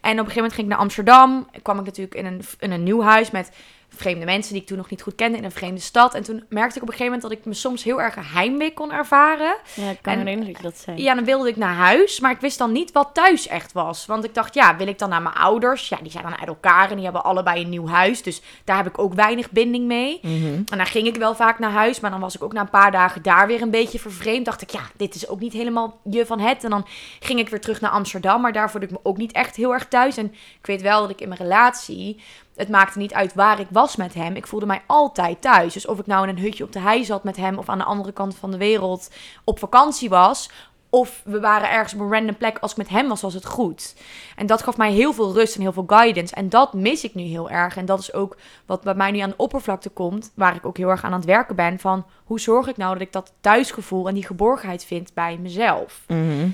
[0.00, 1.48] En op een gegeven moment ging ik naar Amsterdam.
[1.62, 3.50] kwam ik natuurlijk in een, in een nieuw huis met
[3.96, 6.14] vreemde mensen die ik toen nog niet goed kende in een vreemde stad.
[6.14, 8.72] En toen merkte ik op een gegeven moment dat ik me soms heel erg heimwee
[8.72, 9.56] kon ervaren.
[9.74, 11.02] Ja, ik kan En- me herinneren dat je dat zei.
[11.02, 14.06] Ja, dan wilde ik naar huis, maar ik wist dan niet wat thuis echt was.
[14.06, 15.88] Want ik dacht, ja, wil ik dan naar mijn ouders?
[15.88, 18.22] Ja, die zijn dan uit elkaar en die hebben allebei een nieuw huis.
[18.22, 20.18] Dus daar heb ik ook weinig binding mee.
[20.22, 20.44] Mhm.
[20.44, 22.70] En dan ging ik wel vaak naar huis, maar dan was ik ook na een
[22.70, 24.44] paar dagen daar weer een beetje vervreemd.
[24.44, 26.64] Dacht ik, ja, dit is ook niet helemaal je van het.
[26.64, 26.86] En dan
[27.20, 29.72] ging ik weer terug naar Amsterdam, maar daar voelde ik me ook niet echt heel
[29.72, 30.16] erg thuis.
[30.16, 30.26] En
[30.60, 32.20] ik weet wel dat ik in mijn relatie,
[32.56, 34.36] het maakte niet uit waar ik was met hem.
[34.36, 35.72] Ik voelde mij altijd thuis.
[35.72, 37.78] Dus of ik nou in een hutje op de hei zat met hem of aan
[37.78, 39.10] de andere kant van de wereld
[39.44, 40.50] op vakantie was.
[40.90, 42.58] Of we waren ergens op een random plek.
[42.58, 43.94] Als ik met hem was, was het goed.
[44.36, 46.34] En dat gaf mij heel veel rust en heel veel guidance.
[46.34, 47.76] En dat mis ik nu heel erg.
[47.76, 48.36] En dat is ook
[48.66, 50.32] wat bij mij nu aan de oppervlakte komt.
[50.34, 51.78] Waar ik ook heel erg aan aan het werken ben.
[51.78, 56.04] Van hoe zorg ik nou dat ik dat thuisgevoel en die geborgenheid vind bij mezelf.
[56.06, 56.48] Mhm.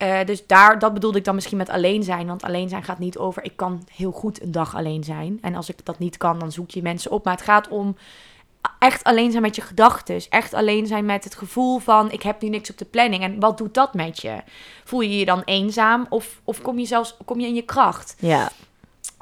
[0.00, 2.26] Eh, dus daar, dat bedoelde ik dan misschien met alleen zijn.
[2.26, 5.38] Want alleen zijn gaat niet over, ik kan heel goed een dag alleen zijn.
[5.40, 7.24] En als ik dat niet kan, dan zoek je mensen op.
[7.24, 7.96] Maar het gaat om
[8.78, 10.20] echt alleen zijn met je gedachten.
[10.28, 13.22] Echt alleen zijn met het gevoel van, ik heb nu niks op de planning.
[13.22, 14.42] En wat doet dat met je?
[14.84, 16.06] Voel je je dan eenzaam?
[16.08, 18.14] Of, of kom je zelfs kom je in je kracht?
[18.18, 18.50] Ja,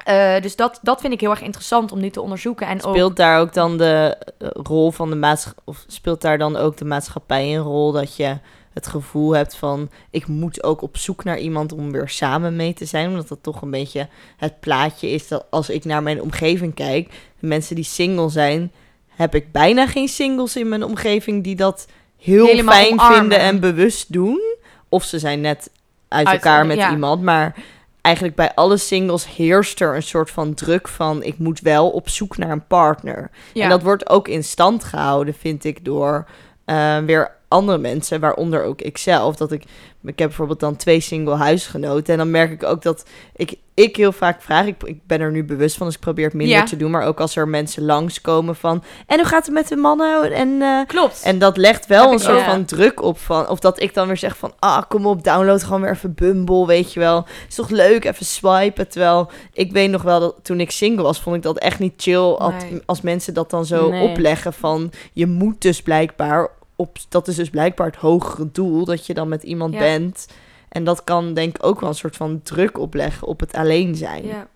[0.03, 2.67] Eh, dus dat, dat vind ik heel erg interessant om nu te onderzoeken.
[2.67, 5.63] En ook, speelt daar ook dan de eh, rol van de maatschappij...
[5.65, 8.37] Of speelt daar dan ook de maatschappij een rol dat je
[8.79, 9.89] het gevoel hebt van...
[10.09, 13.09] Ik moet ook op zoek naar iemand om weer samen mee te zijn.
[13.09, 14.07] Omdat dat toch een beetje
[14.37, 17.09] het plaatje is dat als ik naar mijn omgeving kijk...
[17.39, 18.71] Mensen die single zijn,
[19.07, 21.43] heb ik bijna geen singles in mijn omgeving...
[21.43, 23.17] die dat heel Helemaal fijn omarmen.
[23.17, 24.41] vinden en bewust doen.
[24.89, 25.69] Of ze zijn net
[26.07, 26.91] uit, Uit- elkaar met ja.
[26.91, 27.55] iemand, maar
[28.01, 32.09] eigenlijk bij alle singles heerst er een soort van druk van ik moet wel op
[32.09, 33.29] zoek naar een partner.
[33.53, 33.63] ja.
[33.63, 36.25] En dat wordt ook in stand gehouden, vind ik, door
[36.65, 39.35] eh, weer andere mensen, waaronder ook ikzelf.
[39.35, 39.63] Dat ik,
[40.03, 42.13] ik heb bijvoorbeeld dan twee single huisgenoten.
[42.13, 45.31] En dan merk ik ook dat ik, ik heel vaak vraag, ik, ik ben er
[45.31, 46.63] nu bewust van, dus ik probeer het minder Ja.
[46.63, 46.91] te doen.
[46.91, 50.31] Maar ook als er mensen langskomen van, en hoe gaat het met de mannen?
[50.33, 51.21] En, eh, Klopt.
[51.23, 52.43] en dat legt wel Heb een soort ook.
[52.43, 53.47] van druk op van...
[53.47, 54.53] Of dat ik dan weer zeg van...
[54.59, 57.25] Ah, kom op, download gewoon weer even Bumble, weet je wel.
[57.47, 58.87] Is toch leuk, even swipen.
[58.89, 61.21] Terwijl ik weet nog wel dat toen ik single was...
[61.21, 62.53] vond ik dat echt niet chill als,
[62.85, 64.09] als mensen dat dan zo Nee.
[64.09, 64.91] opleggen van...
[65.13, 66.49] Je moet dus blijkbaar...
[66.79, 68.85] Op, dat is dus blijkbaar het hogere doel...
[68.85, 69.79] dat je dan met iemand Ja.
[69.79, 70.27] bent.
[70.69, 73.95] En dat kan denk ik ook wel een soort van druk opleggen op het alleen
[73.95, 74.25] zijn.
[74.25, 74.47] Ja.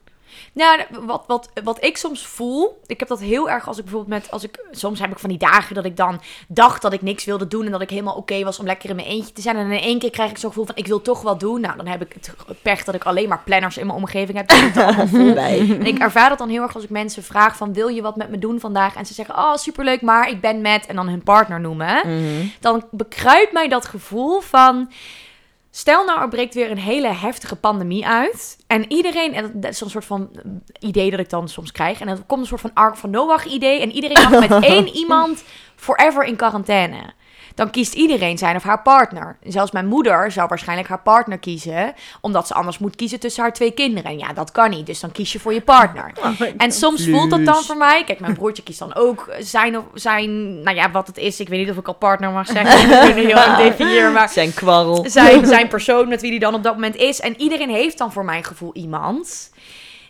[0.54, 4.22] Nou, wat, wat, wat ik soms voel, ik heb dat heel erg als ik bijvoorbeeld
[4.22, 7.02] met, als ik, soms heb ik van die dagen dat ik dan dacht dat ik
[7.02, 9.42] niks wilde doen en dat ik helemaal oké was om lekker in mijn eentje te
[9.42, 9.56] zijn.
[9.56, 11.62] En in één keer krijg ik zo'n gevoel van, ik wil toch wat doen.
[11.62, 14.52] Nou, dan heb ik het pech dat ik alleen maar planners in mijn omgeving heb.
[14.78, 15.36] allemaal vol.
[15.38, 18.16] En ik ervaar dat dan heel erg als ik mensen vraag van, wil je wat
[18.16, 18.96] met me doen vandaag?
[18.96, 22.02] En ze zeggen, oh, superleuk, maar ik ben met, en dan hun partner noemen.
[22.06, 22.48] Mhm.
[22.60, 24.90] Dan bekruipt mij dat gevoel van...
[25.76, 28.58] Stel nou, er breekt weer een hele heftige pandemie uit.
[28.68, 30.30] En iedereen, en dat is een soort van
[30.80, 32.00] idee dat ik dan soms krijg.
[32.00, 33.82] En dan komt een soort van Ark van Noach idee.
[33.82, 35.44] En iedereen mag met één iemand
[35.76, 37.14] forever in quarantaine.
[37.56, 39.38] Dan kiest iedereen zijn of haar partner.
[39.44, 41.94] Zelfs mijn moeder zou waarschijnlijk haar partner kiezen.
[42.22, 44.12] Omdat ze anders moet kiezen tussen haar twee kinderen.
[44.12, 44.86] En ja, dat kan niet.
[44.86, 46.12] Dus dan kies je voor je partner.
[46.58, 48.04] En soms voelt dat dan voor mij.
[48.04, 51.40] Kijk, mijn broertje kiest dan ook zijn, of zijn, nou ja, wat het is.
[51.40, 52.82] Ik weet niet of ik al partner mag zeggen.
[53.10, 55.06] Ik ben heel erg definiëren, maar Zijn kwarrel.
[55.08, 57.20] zijn, zijn persoon met wie die dan op dat moment is.
[57.20, 59.52] En iedereen heeft dan voor mijn gevoel iemand.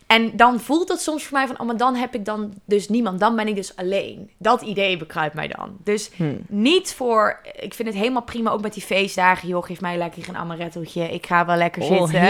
[0.07, 2.89] En dan voelt het soms voor mij van, oh, maar dan heb ik dan dus
[2.89, 3.19] niemand.
[3.19, 4.31] Dan ben ik dus alleen.
[4.37, 5.77] Dat idee bekruipt mij dan.
[5.83, 6.33] Dus Hm.
[6.47, 9.47] niet voor, ik vind het helemaal prima, ook met die feestdagen.
[9.47, 11.03] Joh, geef mij lekker een amarettootje.
[11.09, 12.21] Ik ga wel lekker Oh, zitten.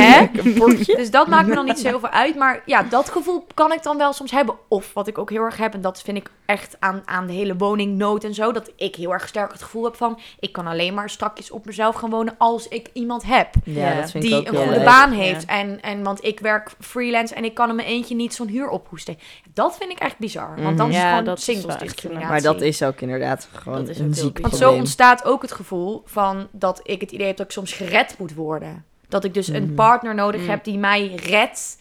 [0.00, 0.26] Hè?
[0.96, 2.36] Dus dat maakt me dan niet zo heel veel uit.
[2.36, 4.54] Maar ja, dat gevoel kan ik dan wel soms hebben.
[4.68, 7.32] Of wat ik ook heel erg heb, en dat vind ik echt aan, aan de
[7.32, 8.52] hele woningnood en zo.
[8.52, 11.66] Dat ik heel erg sterk het gevoel heb van, ik kan alleen maar strakjes op
[11.66, 13.48] mezelf gaan wonen als ik iemand heb.
[13.64, 14.84] Ja, Ja, dat vind ik Die ook een goede leuk.
[14.84, 15.16] baan Ja.
[15.18, 15.44] heeft.
[15.44, 16.70] En, en want ik werk
[17.02, 19.18] freelance en ik kan in mijn eentje niet zo'n huur ophoesten.
[19.54, 20.54] Dat vind ik echt bizar.
[20.62, 20.88] Want dan Mhm.
[20.88, 22.28] is het Ja, gewoon dat singles discriminatie.
[22.28, 24.38] Maar dat is ook inderdaad gewoon Dat is een ziek.
[24.38, 27.72] Want zo ontstaat ook het gevoel van dat ik het idee heb dat ik soms
[27.72, 28.84] gered moet worden.
[29.08, 29.74] Dat ik dus een Mhm.
[29.74, 30.48] partner nodig Mm.
[30.48, 31.78] heb die mij redt.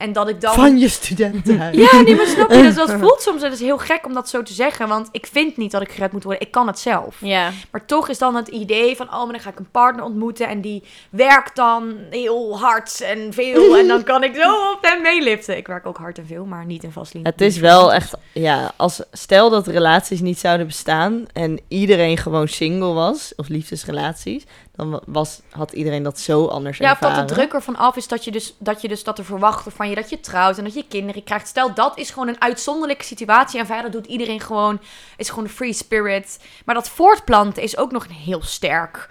[0.00, 0.54] En dat ik dan...
[0.54, 1.76] Van je studentenhuis.
[1.76, 2.62] Ja, nee, maar snap je?
[2.62, 4.88] Dus dat voelt soms, dat is heel gek om dat zo te zeggen.
[4.88, 6.42] Want ik vind niet dat ik gered moet worden.
[6.42, 7.16] Ik kan het zelf.
[7.20, 10.04] Ja, Maar toch is dan het idee van, oh, maar dan ga ik een partner
[10.04, 10.48] ontmoeten.
[10.48, 13.76] En die werkt dan heel hard en veel.
[13.76, 15.56] En dan kan ik zo op hem meeliften.
[15.56, 17.30] Ik werk ook hard en veel, maar niet in vastlinie.
[17.30, 22.48] Het is wel echt, ja, als stel dat relaties niet zouden bestaan en iedereen gewoon
[22.48, 24.44] single was, of liefdesrelaties,
[24.80, 27.28] dan wa- was, had iedereen dat zo anders Ja, of dat ervaren.
[27.28, 29.88] de druk ervan af is dat je, dus, dat je dus dat er verwachten van
[29.88, 31.48] je dat je trouwt en dat je kinderen krijgt.
[31.48, 34.80] Stel, dat is gewoon een uitzonderlijke situatie en verder doet iedereen gewoon,
[35.16, 36.38] is gewoon een free spirit.
[36.64, 39.08] Maar dat voortplanten is ook nog een heel sterk.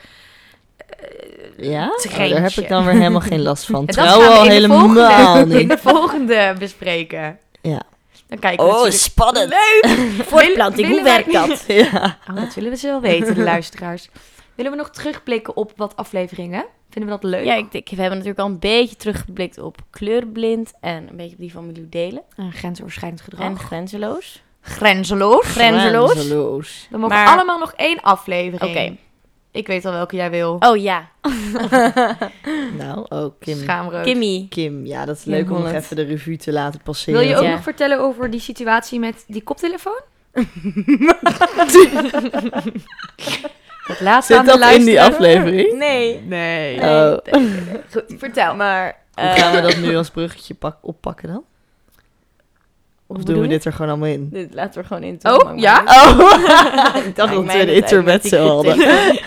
[1.58, 3.86] Ja, Oh, daar heb ik dan weer helemaal geen last van.
[3.96, 7.40] Trouwen gaan we al in de helemaal volgende, in de volgende bespreken.
[7.62, 7.82] Ja.
[8.28, 9.50] Dan kijken we natuurlijk- spannend.
[9.50, 9.98] Leuk!
[10.28, 11.64] voortplanting, hoe werkt dat?
[11.68, 12.18] Ja.
[12.30, 14.10] Oh, dat willen we ze wel weten, de luisteraars.
[14.60, 16.66] Willen we nog terugblikken op wat afleveringen?
[16.90, 17.46] Vinden we dat leuk?
[17.46, 21.34] Ja, ik, ik, we hebben natuurlijk al een beetje teruggeblikt op kleurenblind en een beetje
[21.34, 22.22] op die van Delen.
[22.36, 23.46] Een grensoverschrijdend gedrag.
[23.46, 24.42] En grenzeloos.
[24.62, 25.46] grenzeloos.
[25.48, 26.12] Grenzeloos.
[26.12, 26.88] Grenzeloos.
[26.90, 28.72] We mogen Maar- allemaal nog één aflevering.
[28.78, 28.96] Oké.
[29.52, 30.56] Ik weet al welke jij wil.
[30.60, 31.10] Oh ja,
[32.78, 33.58] Nou, oh, Kim.
[33.58, 34.04] Schaamrood.
[34.04, 34.46] Kimmy.
[34.50, 37.20] Kim, ja, dat is Kim leuk om nog even de revue te laten passeren.
[37.20, 37.52] Wil je ook Ja.
[37.52, 40.02] nog vertellen over die situatie met die koptelefoon?
[43.90, 45.78] Het laatste aan Zit de dat in die aflevering?
[45.78, 46.22] Nee.
[46.22, 46.82] Nee.
[46.82, 47.18] Oh.
[47.92, 48.56] Goed, vertel.
[48.56, 48.98] Maar...
[49.14, 51.44] Hoe eh, gaan we dat nu als bruggetje pak oppakken dan?
[53.08, 54.30] Of hoe doen we dit er gewoon allemaal in?
[54.30, 55.20] Dit laten we gewoon in.
[55.22, 55.84] Oh, ja?
[55.86, 56.20] Oh,
[57.06, 58.78] ik dacht dat we een intermezzo hadden.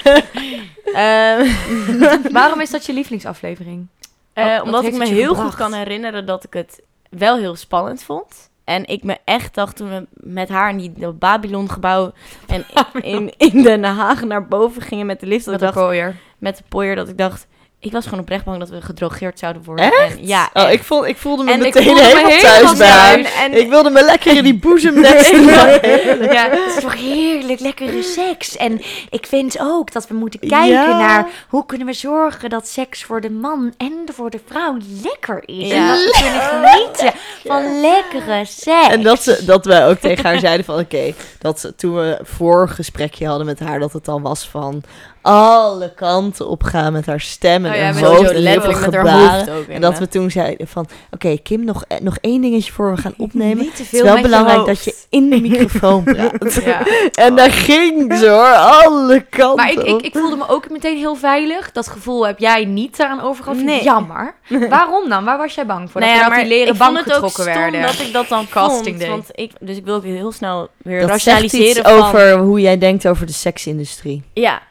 [0.93, 1.49] Ehm,
[2.33, 3.87] Waarom is dat je lievelingsaflevering?
[4.33, 5.49] Eh, omdat ik me heel gebracht?
[5.49, 8.51] goed kan herinneren dat ik het wel heel spannend vond.
[8.65, 12.13] En ik me echt dacht toen we met haar in die Babylon-gebouw
[12.47, 12.65] en
[13.03, 15.45] in, in Den Haag naar boven gingen met de lift.
[15.45, 16.17] Dat Met ik dacht, kooier.
[16.39, 17.47] met de pooier, dat ik dacht,
[17.83, 19.85] ik was gewoon oprecht bang dat we gedrogeerd zouden worden.
[19.85, 20.17] Echt?
[20.19, 22.75] En, ja, Oh, ik, voel, ik voelde me En ik meteen voelde me helemaal helemaal
[22.75, 23.27] thuis bij.
[23.45, 25.45] En- Ik wilde me lekker in die boezem nesten.
[25.45, 28.57] Ja, het is toch heerlijk, lekkere seks.
[28.57, 28.81] En
[29.11, 30.99] ik vind ook dat we moeten kijken Ja.
[30.99, 35.43] naar hoe kunnen we zorgen dat seks voor de man en voor de vrouw lekker
[35.47, 35.69] is.
[35.69, 35.75] Ja.
[35.75, 37.13] En dat we kunnen genieten
[37.47, 38.89] van lekkere seks.
[38.89, 42.19] En dat, ze, dat wij ook tegen haar zeiden van oké, dat ze, toen we
[42.23, 44.83] voor gesprekje hadden met haar, dat het dan was van
[45.23, 48.41] alle kanten op gaan met haar stem en Oh ja, haar hoofd en heel veel
[48.41, 49.39] letterlijk met haar gebaren.
[49.39, 49.67] hoofd ook.
[49.67, 53.01] En dat we toen zeiden van oké Kim, nog, eh, nog één dingetje voor we
[53.01, 53.57] gaan opnemen.
[53.65, 56.55] niet te Het veel is wel belangrijk dat je in de microfoon praat.
[56.65, 56.83] Ja.
[57.25, 60.97] En daar ging ze hoor, alle kanten Maar ik, ik, ik voelde me ook meteen
[60.97, 61.73] heel veilig.
[61.73, 63.59] Dat gevoel heb jij niet aan overgehad.
[63.59, 63.83] Nee.
[63.83, 64.35] Jammer.
[64.69, 65.25] Waarom dan?
[65.25, 66.01] Waar was jij bang voor?
[66.01, 67.83] Nou dat ja, dat die maar leren ik bank vond het ook getrokken werden.
[67.83, 68.99] dat ik dat dan Casting vond.
[68.99, 69.09] day.
[69.09, 72.03] Want ik, dus ik wil ook heel snel weer Dat zegt rationaliseren iets van...
[72.09, 74.23] over hoe jij denkt over de seksindustrie.
[74.35, 74.63] Ja,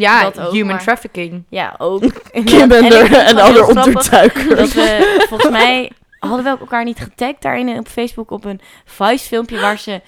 [0.00, 1.44] Ja, dat ook, human maar- trafficking.
[1.48, 2.02] ja, ook.
[2.44, 4.46] Kim en, de, grappig ondertuikers.
[4.46, 9.26] Dat we, volgens mij, hadden we elkaar niet getagd daarin op Facebook op een Vice
[9.26, 10.00] filmpje waar ze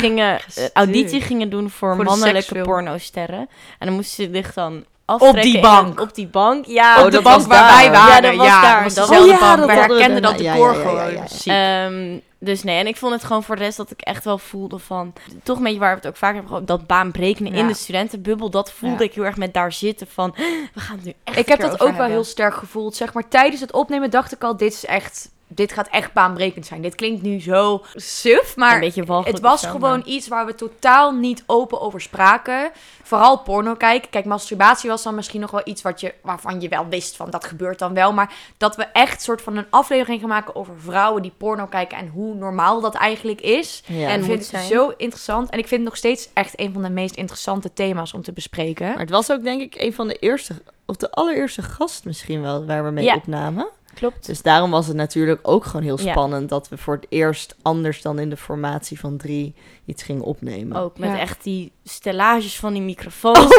[0.00, 2.64] gingen, eh, auditie gingen doen voor, Voor de mannelijke seksfilm.
[2.64, 3.48] pornosterren.
[3.78, 5.42] En dan moesten ze zich dan aftrekken.
[5.42, 6.00] die en bank.
[6.00, 6.94] Op die bank, ja.
[6.98, 7.76] Oh, op de dat bank was waar daar.
[7.80, 8.14] wij waren.
[8.14, 8.82] Ja, dat was daar.
[8.82, 9.68] was Dat dezelfde was- Oh ja, bank.
[9.68, 12.22] dat We herkenden dat Ja, decor ja, ja, ja, gewoon.
[12.42, 14.78] Dus nee, en ik vond het gewoon voor de rest dat ik echt wel voelde
[14.78, 15.12] van...
[15.42, 17.58] Toch een beetje waar we het ook vaak hebben gehad, dat baanbrekenen Ja.
[17.58, 18.50] in de studentenbubbel.
[18.50, 19.10] Dat voelde Ja.
[19.10, 20.34] ik heel erg met daar zitten van...
[20.74, 22.96] We gaan het nu echt Ik heb dat ook wel heel sterk gevoeld.
[22.96, 26.66] Zeg maar tijdens het opnemen dacht ik al, dit is echt, dit gaat echt baanbrekend
[26.66, 26.82] zijn.
[26.82, 31.12] Dit klinkt nu zo suf, maar het was zo, gewoon maar- iets waar we totaal
[31.12, 32.70] niet open over spraken.
[33.02, 34.10] Vooral porno kijken.
[34.10, 37.30] Kijk, masturbatie was dan misschien nog wel iets wat je, waarvan je wel wist van
[37.30, 38.12] dat gebeurt dan wel.
[38.12, 41.98] Maar dat we echt soort van een aflevering gaan maken over vrouwen die porno kijken
[41.98, 43.82] en hoe normaal dat eigenlijk is.
[43.86, 44.08] Ja.
[44.08, 44.66] En ik vind het zijn.
[44.66, 45.50] zo interessant.
[45.50, 48.32] En ik vind het nog steeds echt een van de meest interessante thema's om te
[48.32, 48.88] bespreken.
[48.88, 50.54] Maar het was ook denk ik een van de eerste,
[50.86, 53.14] of de allereerste gast misschien wel, waar we mee Ja.
[53.14, 53.68] opnamen.
[53.94, 54.26] Klopt.
[54.26, 56.10] Dus daarom was het natuurlijk ook gewoon heel Ja.
[56.10, 59.54] spannend dat we voor het eerst anders dan in de formatie van drie
[59.90, 60.76] iets gingen opnemen.
[60.76, 61.18] Ook met Ja.
[61.18, 63.48] echt die stellages van die microfoons.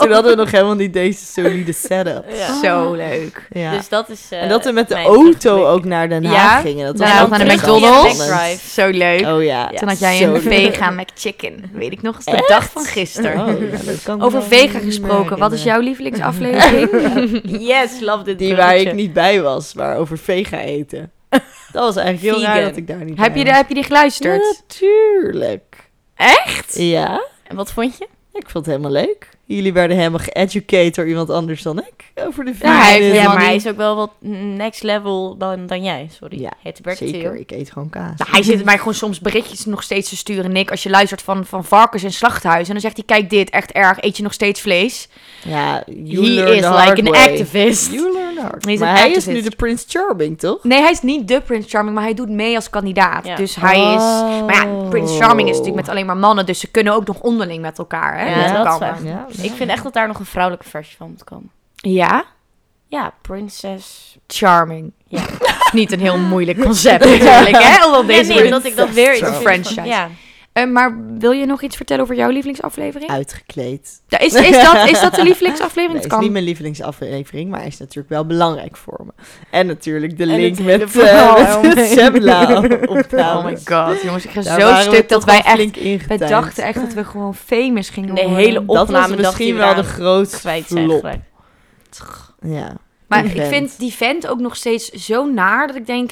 [0.00, 2.24] Toen hadden we nog helemaal niet deze solide setup.
[2.36, 2.60] Ja.
[2.60, 3.46] Zo leuk.
[3.52, 3.70] Ja.
[3.76, 4.26] Dus dat is...
[4.30, 6.86] eh, en dat we met de auto ook naar Den Ja, Haag gingen.
[6.86, 8.74] Dat was ook naar de McDonald's.
[8.74, 9.26] Zo leuk.
[9.26, 9.66] Oh ja.
[9.68, 10.42] Toen had jij zo een leuk.
[10.42, 11.70] vega McChicken.
[11.72, 13.40] Weet ik nog eens de dag van gisteren.
[13.40, 15.38] Oh, ja, dat kan ik Over vega gesproken.
[15.38, 17.40] Wat is jouw lievelingsaflevering?
[17.74, 21.10] Yes, love dit Die waar ik niet bij was, maar over vega eten.
[21.72, 23.82] Dat was eigenlijk heel raar dat ik daar niet heb, je, de- heb je die
[23.84, 24.62] geluisterd?
[24.68, 25.90] Natuurlijk.
[26.14, 26.74] Echt?
[26.78, 28.04] Ja, En wat vond je?
[28.32, 29.28] ik vond het helemaal leuk.
[29.46, 32.12] Jullie werden helemaal geëducated door iemand anders dan ik.
[32.26, 34.10] Over de Ja, hij Ja, maar hij is ook wel wat
[34.56, 36.08] next level dan, dan jij.
[36.20, 36.40] Sorry.
[36.40, 38.18] Ja, Heet Bert Zeker, ik eet gewoon kaas.
[38.18, 40.70] Nou, hij zit mij gewoon soms berichtjes nog steeds te sturen, Nick.
[40.70, 42.66] Als je luistert van, van varkens en slachthuizen.
[42.66, 44.02] En dan zegt hij, kijk dit, echt erg.
[44.02, 45.08] Eet je nog steeds vlees?
[45.42, 47.28] Ja, He is like an way.
[47.28, 47.92] activist.
[47.92, 48.64] You learn hard.
[48.64, 50.64] He's maar an hij is nu de Prince Charming, toch?
[50.64, 53.26] Nee, hij is niet de Prince Charming, maar hij doet mee als kandidaat.
[53.26, 53.36] Ja.
[53.36, 54.02] Dus hij is...
[54.02, 54.46] Oh.
[54.46, 56.46] Maar ja, Prince Charming is natuurlijk met alleen maar mannen.
[56.46, 58.28] Dus ze kunnen ook nog onderling met elkaar, hè?
[58.28, 59.04] Ja, met dat elkaar.
[59.04, 61.50] Ja, Ik vind echt dat daar nog een vrouwelijke versie van moet komen.
[61.74, 62.24] Ja?
[62.88, 64.16] Ja, Princess.
[64.26, 64.92] Charming.
[65.08, 65.22] Ja.
[65.72, 67.86] niet een heel moeilijk concept natuurlijk, hè?
[67.86, 69.82] Omdat deze nee, omdat ik dat weer van- Franchise.
[69.82, 70.08] Ja.
[70.54, 73.10] Eh, maar wil je nog iets vertellen over jouw lievelingsaflevering?
[73.10, 74.02] Uitgekleed.
[74.08, 75.92] Ja, is, is, dat, is dat de lievelingsaflevering?
[75.92, 76.20] Nee, Het is kan.
[76.20, 79.12] niet mijn lievelingsaflevering, maar hij is natuurlijk wel belangrijk voor me.
[79.50, 81.88] En natuurlijk de En link het hele met, verhaal eh met.
[81.98, 83.12] Semla opnames.
[83.34, 84.24] Oh my god, jongens.
[84.24, 85.56] Ik ga Daar zo we stuk dat wij echt...
[85.56, 86.28] Wij ingetuind.
[86.28, 88.38] dachten echt dat we gewoon famous gingen De worden.
[88.38, 91.24] hele Dat was opname dacht misschien wel de grootste kwijt zijn.
[92.40, 92.76] Ja.
[93.06, 96.10] Maar ik vind die vent ook nog steeds zo naar dat ik denk...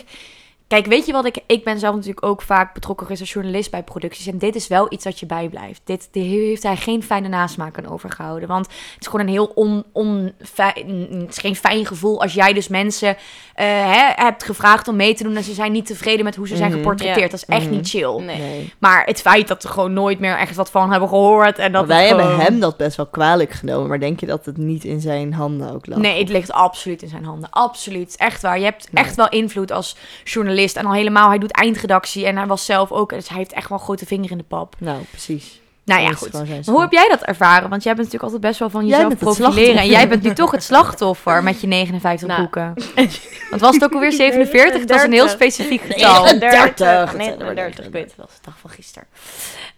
[0.73, 1.39] Kijk, weet je wat ik...
[1.47, 4.27] Ik ben zelf natuurlijk ook vaak betrokken als journalist bij producties.
[4.27, 5.81] En dit is wel iets dat je bijblijft.
[5.85, 8.49] Dit, dit heeft hij geen fijne nasmaak aan overgehouden.
[8.49, 11.11] Want het is gewoon een heel on, onfijn...
[11.11, 13.17] Het is geen fijn gevoel als jij dus mensen
[13.55, 15.37] hè, hebt gevraagd om mee te doen...
[15.37, 16.79] en ze zijn niet tevreden met hoe ze zijn Mhm.
[16.79, 17.31] geportretteerd.
[17.31, 17.71] Dat is echt Mhm.
[17.75, 18.17] niet chill.
[18.21, 18.39] Nee.
[18.39, 18.73] Nee.
[18.79, 21.59] Maar het feit dat we gewoon nooit meer echt wat van hebben gehoord...
[21.59, 23.89] en dat Maar wij hebben hem dat best wel kwalijk genomen.
[23.89, 25.99] Maar denk je dat het niet in zijn handen ook lag?
[25.99, 27.51] Nee, het ligt absoluut in zijn handen.
[27.51, 28.17] Absoluut.
[28.17, 28.59] Echt waar.
[28.59, 29.05] Je hebt Nee.
[29.05, 30.77] echt wel invloed als journalist.
[30.77, 32.27] En al helemaal, hij doet eindredactie.
[32.27, 33.11] En hij was zelf ook.
[33.11, 34.75] Dus hij heeft echt wel een grote vinger in de pap.
[34.79, 35.61] Nou, precies.
[35.85, 36.33] Nou ja, Dat is goed.
[36.47, 37.71] Maar hoe heb jij dat ervaren?
[37.71, 39.77] Want jij bent natuurlijk altijd best wel van jezelf profileren.
[39.81, 42.41] En jij bent nu toch het slachtoffer met je 59 Nou.
[42.41, 42.75] boeken.
[43.51, 44.13] Wat was het ook alweer?
[44.13, 44.81] 47?
[44.81, 46.25] Het was een heel specifiek getal.
[46.25, 47.17] 39.
[47.17, 49.09] 39, ik weet het wel, is de dag van gisteren.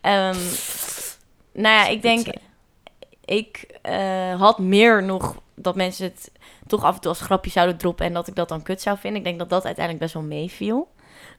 [0.00, 0.36] Ehm,
[1.52, 2.26] nou ja, ik denk,
[3.24, 6.30] ik eh, had meer nog dat mensen het
[6.66, 8.98] toch af en toe als grapje zouden droppen en dat ik dat dan kut zou
[8.98, 9.18] vinden.
[9.18, 10.88] Ik denk dat dat uiteindelijk best wel meeviel.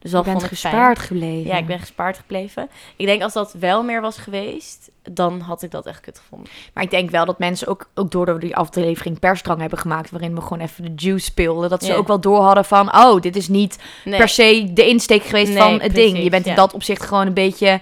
[0.06, 0.72] Dus dat bent vond ik fijn.
[0.74, 1.50] gespaard gebleven.
[1.50, 2.68] Ja, ik ben gespaard gebleven.
[2.96, 6.48] Ik denk als dat wel meer was geweest, dan had ik dat echt kut gevonden.
[6.74, 10.10] Maar ik denk wel dat mensen ook, ook doordat we die aflevering persdrang hebben gemaakt...
[10.10, 11.70] waarin we gewoon even de juice speelden...
[11.70, 11.96] dat ze Ja.
[11.96, 12.96] ook wel door hadden van...
[12.96, 16.22] oh, dit is niet Nee, per se de insteek geweest Nee, van het ding.
[16.22, 16.56] Je bent in ja.
[16.56, 17.80] dat opzicht gewoon een beetje...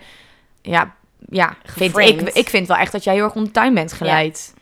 [0.62, 0.94] Ja,
[1.28, 4.54] ja vind ik, ik vind wel echt dat jij heel erg onder tuin bent geleid.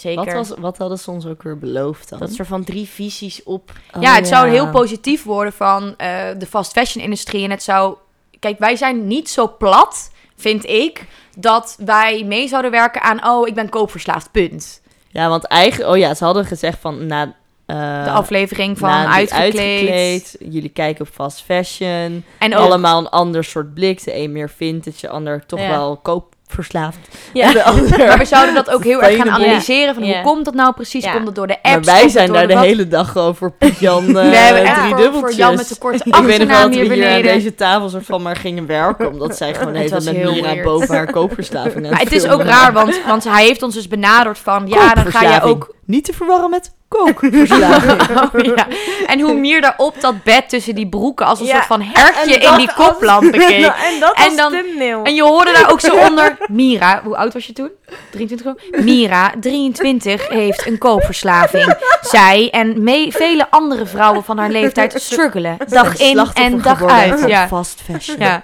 [0.00, 0.24] Zeker.
[0.24, 2.18] Wat, was, wat hadden ze ons ook weer beloofd dan?
[2.18, 3.72] Dat soort van drie visies op.
[3.96, 7.44] Oh, ja, het zou heel positief worden van eh, de fast fashion industrie.
[7.44, 7.96] En het zou...
[8.38, 11.06] Kijk, wij zijn niet zo plat, vind ik...
[11.36, 13.26] dat wij mee zouden werken aan...
[13.26, 14.80] oh, ik ben koopverslaafd, punt.
[15.08, 15.90] Ja, want eigenlijk...
[15.90, 17.06] Oh ja, ze hadden gezegd van...
[17.06, 17.34] Na,
[17.66, 19.56] eh, De aflevering van uitgekleed.
[19.58, 22.24] uitgekleed, Jullie kijken op fast fashion.
[22.38, 24.04] En ook Allemaal een ander soort blik.
[24.04, 25.68] De een meer vintage, de ander toch Ja.
[25.68, 25.96] wel
[26.50, 26.98] koopverslaafd.
[27.32, 27.46] Ja.
[27.46, 27.98] En de ander...
[27.98, 29.94] Maar we zouden dat ook heel erg gaan analyseren.
[29.94, 30.14] Van Ja.
[30.14, 31.04] hoe komt dat nou precies?
[31.04, 31.12] Ja.
[31.12, 31.86] Komt het door de Maar apps?
[31.86, 32.62] wij zijn daar de wat?
[32.64, 35.30] hele dag gewoon voor Jan We hebben echt drie voor, dubbeltjes.
[35.30, 37.34] voor Jan met de korte Ik weet nog wel dat hier we hier aan beneden.
[37.34, 39.10] deze tafel soort van maar gingen werken.
[39.12, 40.62] Omdat zij gewoon tijd met heel Mira weird.
[40.64, 44.38] boven haar koopverslaving Maar het is ook raar, want, want hij heeft ons dus benaderd
[44.38, 44.66] van...
[44.68, 45.74] Ja, dan ga je ook...
[45.84, 48.00] Niet te verwarren met kookverslaving.
[48.34, 48.66] Oh, ja.
[49.06, 51.82] En hoe meer daar op dat bed tussen die broeken als een Ja, soort van
[51.82, 53.64] hertje in die koplampen keek.
[53.66, 55.02] en dat En dan- thumbnail.
[55.04, 56.36] En je hoorde daar ook zo onder...
[56.48, 57.70] Mira, hoe oud was je toen?
[58.10, 58.82] 23 ook?
[58.84, 61.74] Mira, 23, heeft een koopverslaving.
[62.00, 65.56] Zij en mee, vele andere vrouwen van haar leeftijd struggelen.
[65.68, 67.24] Dag in en dag uit.
[67.26, 67.46] Ja.
[67.48, 68.16] fast fashion.
[68.18, 68.42] ja.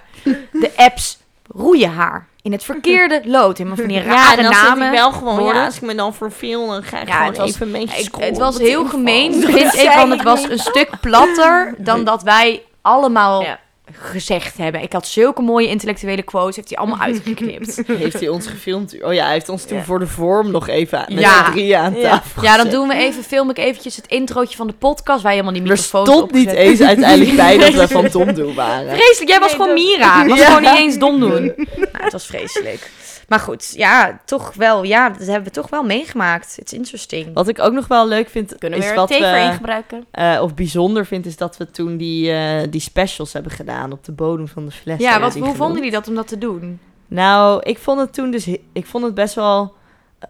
[0.51, 1.17] De apps
[1.55, 2.27] roeien haar.
[2.47, 3.59] In het verkeerde lood.
[3.59, 4.85] In van die Ja, rare en dan zit namen.
[4.87, 7.65] ik wel gewoon, ja, als ik me dan verveel, dan ga ik Ja, gewoon even
[7.65, 8.85] een beetje Ik- scrollen het was heel inval.
[8.89, 13.59] gemeen, vind ik, want het was een stuk platter dan dat wij allemaal Ja.
[13.91, 14.81] Gezegd hebben.
[14.81, 17.81] Ik had zulke mooie intellectuele quotes, heeft hij allemaal uitgeknipt.
[17.87, 19.03] Heeft hij ons gefilmd?
[19.03, 19.83] Oh ja, hij heeft ons toen Ja.
[19.83, 21.45] voor de vorm nog even met Ja.
[21.45, 22.09] z'n drieën aan Ja.
[22.09, 22.71] tafel Ja, dan gezet.
[22.79, 25.71] doen we even, film ik eventjes het introotje van de podcast, waar je helemaal die
[25.71, 28.95] Er microfoons stond niet eens uiteindelijk bij dat we van Tom doen waren.
[28.95, 30.19] Vreselijk, jij was Nee, gewoon dat- Mira.
[30.21, 30.45] Het was Ja.
[30.45, 31.43] gewoon niet eens dom doen.
[31.75, 32.89] Nou, het was vreselijk.
[33.27, 34.83] Maar goed, ja, toch wel.
[34.83, 36.57] Ja, dat hebben we toch wel meegemaakt.
[36.59, 37.33] It's interesting.
[37.33, 40.05] Wat ik ook nog wel leuk vind, Kunnen we is weer wat we, in gebruiken?
[40.11, 44.03] eh, of bijzonder vind, is dat we toen die, eh, die specials hebben gedaan op
[44.03, 44.99] de bodem van de fles.
[44.99, 45.57] Ja, wat, hoe genoemd.
[45.57, 46.79] vonden jullie dat om dat te doen?
[47.07, 49.73] Nou, ik vond het toen dus, ik vond het best wel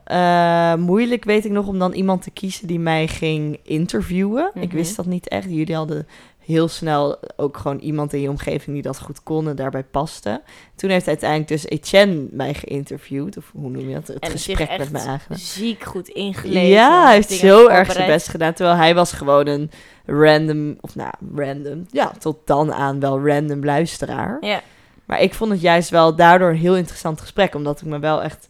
[0.04, 4.52] eh, moeilijk, weet ik nog, om dan iemand te kiezen die mij ging interviewen.
[4.54, 4.76] Ik Mhm.
[4.76, 5.50] wist dat niet echt.
[5.50, 6.08] Jullie hadden
[6.48, 10.42] heel snel ook gewoon iemand in je omgeving die dat goed kon en daarbij paste.
[10.76, 14.08] Toen heeft uiteindelijk dus Etienne mij geïnterviewd, of hoe noem je dat?
[14.08, 15.38] Het En gesprek met me aangedaan.
[15.38, 16.68] Ziek goed ingelezen.
[16.68, 18.54] Ja, hij heeft zo erg zijn best gedaan.
[18.54, 19.72] Terwijl hij was gewoon een
[20.06, 24.38] random, of nou, random, ja, tot dan aan wel random luisteraar.
[24.42, 24.62] Ja.
[25.06, 27.56] Maar ik vond het juist wel daardoor een heel interessant gesprek.
[27.56, 28.48] Omdat ik me wel echt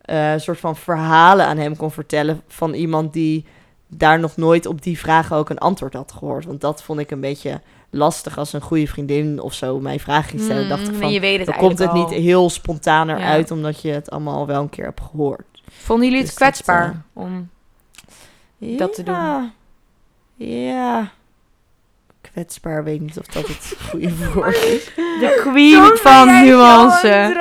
[0.00, 2.42] eh, een soort van verhalen aan hem kon vertellen.
[2.48, 3.44] Van iemand die
[3.88, 6.44] daar nog nooit op die vragen ook een antwoord had gehoord.
[6.44, 7.60] Want dat vond ik een beetje
[7.90, 10.68] lastig als een goede vriendin of zo mij vragen ging stellen.
[10.68, 13.16] dacht ik Mm, van, je weet het dan komt het niet heel spontaan Ja.
[13.18, 13.50] eruit.
[13.50, 15.62] Omdat je het allemaal al wel een keer hebt gehoord.
[15.70, 17.48] Vonden jullie het Dus dat, kwetsbaar om
[18.58, 19.14] dat te doen?
[19.14, 19.52] Ja.
[22.36, 24.84] Kwetsbaar, weet niet of dat het goede woord is.
[24.94, 27.06] De queen van nuance.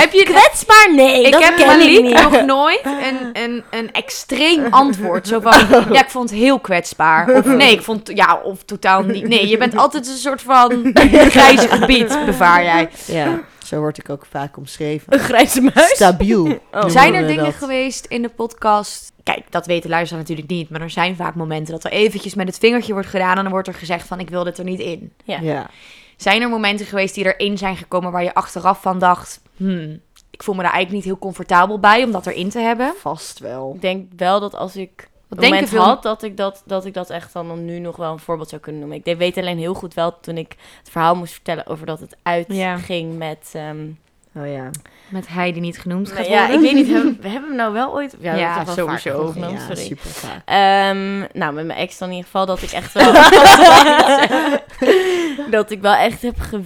[0.00, 0.88] Heb je Kwetsbaar?
[0.94, 2.22] Nee, Ik dat heb ken Malik ik niet.
[2.22, 5.28] nog nooit een, een, een extreem antwoord.
[5.28, 5.52] Zo van,
[5.92, 7.34] ja, ik vond het heel kwetsbaar.
[7.34, 9.28] Of nee, ik vond, ja, of totaal niet.
[9.28, 10.90] Nee, je bent altijd een soort van
[11.28, 12.88] grijs gebied, bevaar jij.
[13.06, 13.40] Ja,
[13.70, 15.12] zo word ik ook vaak omschreven.
[15.12, 15.94] Een grijze muis?
[15.94, 16.48] Stabiel.
[16.72, 16.88] Oh.
[16.88, 17.54] Zijn er dingen dat.
[17.54, 19.12] geweest in de podcast?
[19.22, 20.70] Kijk, dat weten luisteraars natuurlijk niet.
[20.70, 23.36] Maar er zijn vaak momenten dat er eventjes met het vingertje wordt gedaan.
[23.36, 25.12] En dan wordt er gezegd van, ik wil dit er niet in.
[25.24, 25.40] Ja.
[25.40, 25.70] Ja.
[26.16, 29.40] Zijn er momenten geweest die erin zijn gekomen waar je achteraf van dacht...
[29.56, 30.00] Hmm,
[30.30, 32.92] ik voel me daar eigenlijk niet heel comfortabel bij om dat erin te hebben?
[32.96, 33.72] Vast wel.
[33.74, 35.82] Ik denk wel dat als ik Wat moment veel...
[35.82, 38.60] had, dat ik dat, dat ik dat echt dan nu nog wel een voorbeeld zou
[38.60, 38.98] kunnen noemen.
[38.98, 42.00] Ik deed- weet alleen heel goed wel toen ik het verhaal moest vertellen over dat
[42.00, 42.16] het
[42.48, 42.70] Ja.
[42.72, 43.50] uitging met...
[43.52, 43.86] ehm,
[44.34, 44.70] Oh ja.
[45.08, 47.72] Met hij die niet genoemd gaat ja, ik weet niet, hebben, we hebben hem nou
[47.72, 48.16] wel ooit...
[48.20, 49.26] Ja, Ja, dat sowieso.
[49.26, 49.84] genoemd, ja, sorry.
[49.86, 50.42] super vaak.
[50.44, 53.12] Ehm, nou, met mijn ex dan in ieder geval dat ik echt wel...
[55.50, 56.60] dat ik wel echt heb ge...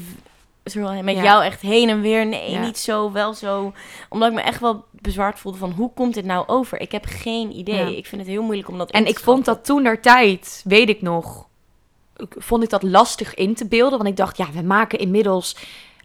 [1.03, 1.23] Met Ja.
[1.23, 2.27] jou echt heen en weer.
[2.27, 2.61] Nee, Ja.
[2.61, 3.73] niet zo, wel zo.
[4.09, 5.71] Omdat ik me echt wel bezwaard voelde van...
[5.71, 6.81] Hoe komt dit nou over?
[6.81, 7.91] Ik heb geen idee.
[7.91, 7.97] Ja.
[7.97, 10.89] Ik vind het heel moeilijk om dat En ik vond dat toen der tijd, weet
[10.89, 11.49] ik nog,
[12.31, 13.99] vond ik dat lastig in te beelden.
[13.99, 15.57] Want ik dacht, ja, we maken inmiddels,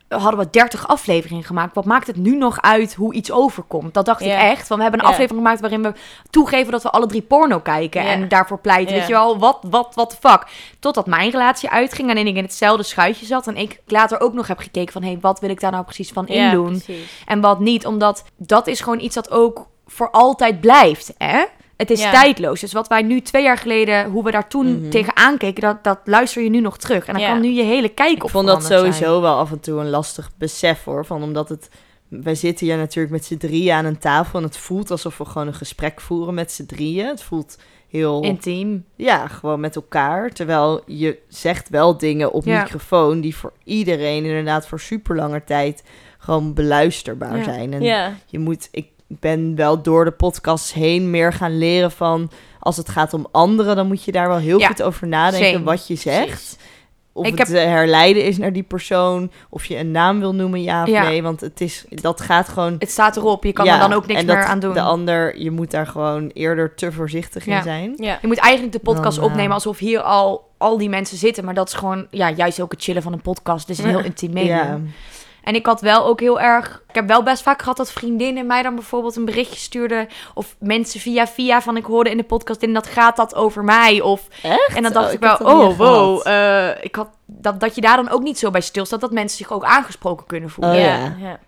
[0.10, 1.76] hadden we 30 afleveringen gemaakt.
[1.76, 3.93] Wat maakt het nu nog uit hoe iets overkomt?
[3.93, 4.68] Dat dacht ik echt.
[4.68, 5.93] Want we hebben een aflevering gemaakt waarin we
[6.30, 8.01] toegeven dat we alle drie porno kijken.
[8.01, 10.45] En daarvoor pleiten, weet je wel, wat, wat, wat de fuck.
[10.80, 13.47] Totdat mijn relatie uitging en ik in hetzelfde schuitje zat.
[13.47, 15.84] En ik later ook nog heb gekeken van, hé, hey, wat wil ik daar nou
[15.84, 16.82] precies van indoen?
[16.84, 17.24] precies.
[17.26, 21.43] En wat niet, omdat dat is gewoon iets dat ook voor altijd blijft, hè?
[21.80, 22.11] Het is Ja.
[22.11, 22.59] tijdloos.
[22.59, 24.89] Dus wat wij nu twee jaar geleden, hoe we daar toen Mhm.
[24.89, 27.05] tegenaan keken, dat, dat luister je nu nog terug.
[27.05, 27.30] En dan Ja.
[27.32, 28.80] kan nu je hele kijk Ik op vond dat zijn.
[28.80, 31.05] sowieso wel af en toe een lastig besef hoor.
[31.05, 31.69] Van omdat het.
[32.07, 34.39] Wij zitten hier natuurlijk met z'n drieën aan een tafel.
[34.39, 37.05] En het voelt alsof we gewoon een gesprek voeren met z'n drieën.
[37.05, 37.57] Het voelt
[37.89, 38.21] heel.
[38.23, 38.86] Intiem.
[38.95, 40.30] Ja, gewoon met elkaar.
[40.32, 42.61] Terwijl je zegt wel dingen op Ja.
[42.61, 43.21] microfoon.
[43.21, 45.84] die voor iedereen inderdaad voor super lange tijd.
[46.21, 47.43] gewoon beluisterbaar Ja.
[47.43, 47.73] zijn.
[47.73, 48.13] En Ja.
[48.25, 48.67] je moet.
[48.71, 52.30] Ik ben wel door de podcasts heen meer gaan leren van.
[52.60, 55.51] als het gaat om anderen, dan moet je daar wel heel Ja, goed over nadenken
[55.51, 55.64] same.
[55.64, 56.57] wat je zegt.
[57.14, 59.32] Of Ik het heb- te herleiden is naar die persoon.
[59.49, 61.03] Of je een naam wil noemen, ja of Ja.
[61.03, 61.24] nee.
[61.24, 62.76] Want het is, dat gaat gewoon...
[62.80, 64.74] Het staat erop, je kan Ja, er dan ook niks dat meer aan doen.
[64.74, 67.93] De ander, je moet daar gewoon eerder te voorzichtig in zijn.
[67.97, 68.18] Ja.
[68.22, 71.45] Je moet eigenlijk de podcast Dan, eh, opnemen alsof hier al al die mensen zitten.
[71.45, 73.68] Maar dat is gewoon, ja, juist ook het chillen van een podcast.
[73.68, 73.95] Dus een Ja.
[73.95, 74.91] heel intiem medium.
[75.43, 76.83] En ik had wel ook heel erg...
[76.89, 80.07] Ik heb wel best vaak gehad dat vriendinnen mij dan bijvoorbeeld een berichtje stuurden.
[80.33, 83.63] Of mensen via via van ik hoorde in de podcast en dat gaat dat over
[83.63, 84.01] mij.
[84.01, 84.71] Of, Echt?
[84.75, 86.27] en dan dacht Oh, ik wel, oh wow.
[86.27, 89.01] eh, ik had, dat, dat je daar dan ook niet zo bij stilstaat.
[89.01, 90.73] Dat mensen zich ook aangesproken kunnen voelen.
[90.73, 90.95] Oh, ja.
[90.95, 91.15] ja.
[91.19, 91.39] ja.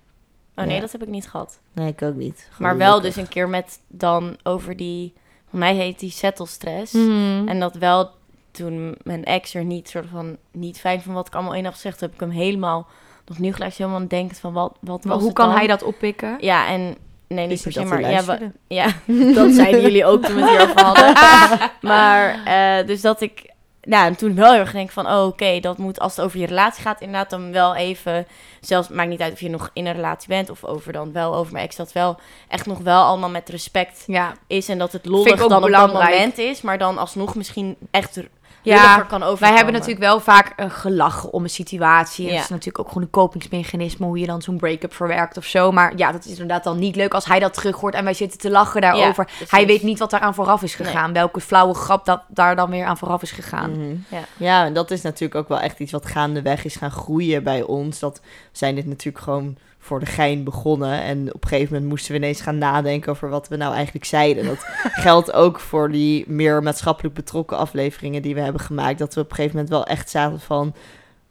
[0.56, 0.82] Oh nee, Ja.
[0.82, 1.60] dat heb ik niet gehad.
[1.74, 2.50] Nee, ik ook niet.
[2.58, 5.14] Maar wel dus een keer met dan over die
[5.50, 6.94] mij heet die settle stress.
[6.94, 7.48] Mhm.
[7.48, 8.10] En dat wel
[8.52, 11.74] toen mijn ex er niet soort van niet fijn van wat ik allemaal één had
[11.74, 12.88] gezegd, heb ik hem helemaal
[13.32, 15.48] nog nu gelijk helemaal aan het denken van wat wat Maar was hoe het kan
[15.48, 15.58] dan?
[15.58, 16.38] hij dat oppikken?
[16.40, 16.96] Ja, en
[17.28, 18.52] nee, niet hij maar ja, luisterde?
[18.68, 18.88] ja,
[19.40, 21.14] dat zeiden jullie ook toen we het hierover hadden.
[21.92, 23.50] maar eh, dus dat ik,
[23.82, 26.40] nou, en toen wel heel erg denk van, oh, oké, dat moet als het over
[26.40, 28.28] je relatie gaat, inderdaad dan wel even,
[28.62, 31.36] zelfs maakt niet uit of je nog in een relatie bent of over dan wel
[31.36, 34.92] over mijn ex, dat wel echt nog wel allemaal met respect Ja, is en dat
[34.92, 36.14] het lollig ook dan op dat belangrijk.
[36.14, 38.20] moment is, maar dan alsnog misschien echt
[38.64, 39.40] ja lulliger kan overkomen.
[39.40, 42.26] wij hebben natuurlijk wel vaak een gelachen om een situatie.
[42.26, 42.36] En Ja.
[42.36, 45.72] Dat is natuurlijk ook gewoon een kopingsmechanisme, hoe je dan zo'n break-up verwerkt of zo.
[45.72, 48.14] Maar ja, dat is inderdaad dan niet leuk als hij dat terug hoort en wij
[48.14, 49.28] zitten te lachen daarover.
[49.50, 50.88] hij weet niet wat daar aan vooraf is Nee.
[50.88, 51.14] gegaan.
[51.14, 53.72] Welke flauwe grap dat daar dan weer aan vooraf is gegaan.
[53.72, 53.96] Mhm.
[54.10, 54.24] Ja.
[54.38, 57.62] Ja, en dat is natuurlijk ook wel echt iets wat gaandeweg is gaan groeien bij
[57.64, 58.00] ons.
[58.00, 58.22] Dat
[58.52, 61.02] zijn dit natuurlijk gewoon voor de gein begonnen.
[61.02, 64.06] En op een gegeven moment moesten we ineens gaan nadenken over wat we nou eigenlijk
[64.06, 64.46] zeiden.
[64.46, 64.66] Dat
[65.06, 69.00] geldt ook voor die meer maatschappelijk betrokken afleveringen die we hebben gemaakt.
[69.00, 70.74] Dat we op een gegeven moment wel echt zaten van...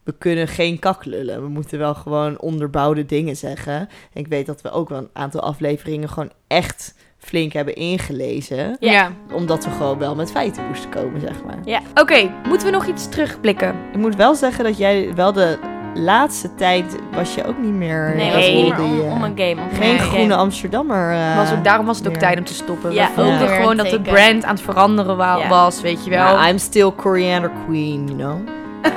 [0.03, 1.43] We kunnen geen kak lullen.
[1.43, 3.75] We moeten wel gewoon onderbouwde dingen zeggen.
[3.75, 8.77] En ik weet dat we ook wel een aantal afleveringen gewoon echt flink hebben ingelezen.
[8.81, 9.13] Ja.
[9.33, 11.59] Omdat we gewoon wel met feiten moesten komen, zeg maar.
[11.95, 13.75] Oké, moeten we nog iets terugblikken?
[13.93, 15.59] Ik moet wel zeggen dat jij wel de
[15.95, 18.13] laatste tijd was je ook niet meer.
[18.17, 18.55] Nee, eh, was Nee.
[18.55, 19.61] niet meer die, om, om een game.
[19.63, 20.35] om geen een groene game.
[20.35, 21.11] Amsterdammer.
[21.13, 22.23] eh, was ook, daarom was het ook meer.
[22.23, 22.93] tijd om te stoppen.
[22.93, 25.49] Ja, we voelden gewoon dat de brand aan het veranderen wa- Ja.
[25.49, 26.19] was, weet je wel.
[26.19, 28.39] Ja, I'm still Coriander Queen, you know.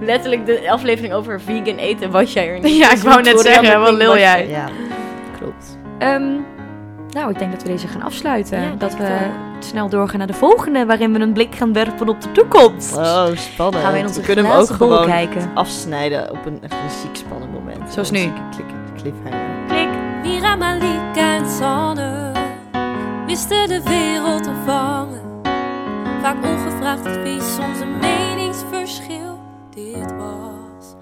[0.00, 2.76] Letterlijk de aflevering over vegan eten was jij er niet.
[2.82, 4.48] Ja, ik Dus wou net zeggen, wat was jij?
[4.48, 4.64] Ja,
[5.38, 5.78] klopt.
[5.98, 6.32] Ehm,
[7.10, 8.78] nou, ik denk dat we deze gaan afsluiten.
[8.78, 12.32] Dat we snel doorgaan naar de volgende, waarin we een blik gaan werpen op de
[12.32, 12.96] toekomst.
[12.96, 13.84] Oh, spannend.
[13.84, 15.50] Gaan we in onze we kunnen hem ook gewoon kijken.
[15.54, 17.92] afsnijden op een, echt een ziek spannend moment.
[17.92, 18.32] Zoals nu.
[18.50, 19.46] Klik, cliffhanger.
[19.68, 19.88] Klik.
[20.22, 22.32] Miramalika en zonne.
[23.26, 25.26] wisten de wereld te vangen.
[26.22, 29.38] Vaak ongevraagd advies, soms een meningsverschil.
[29.74, 30.94] Dit was...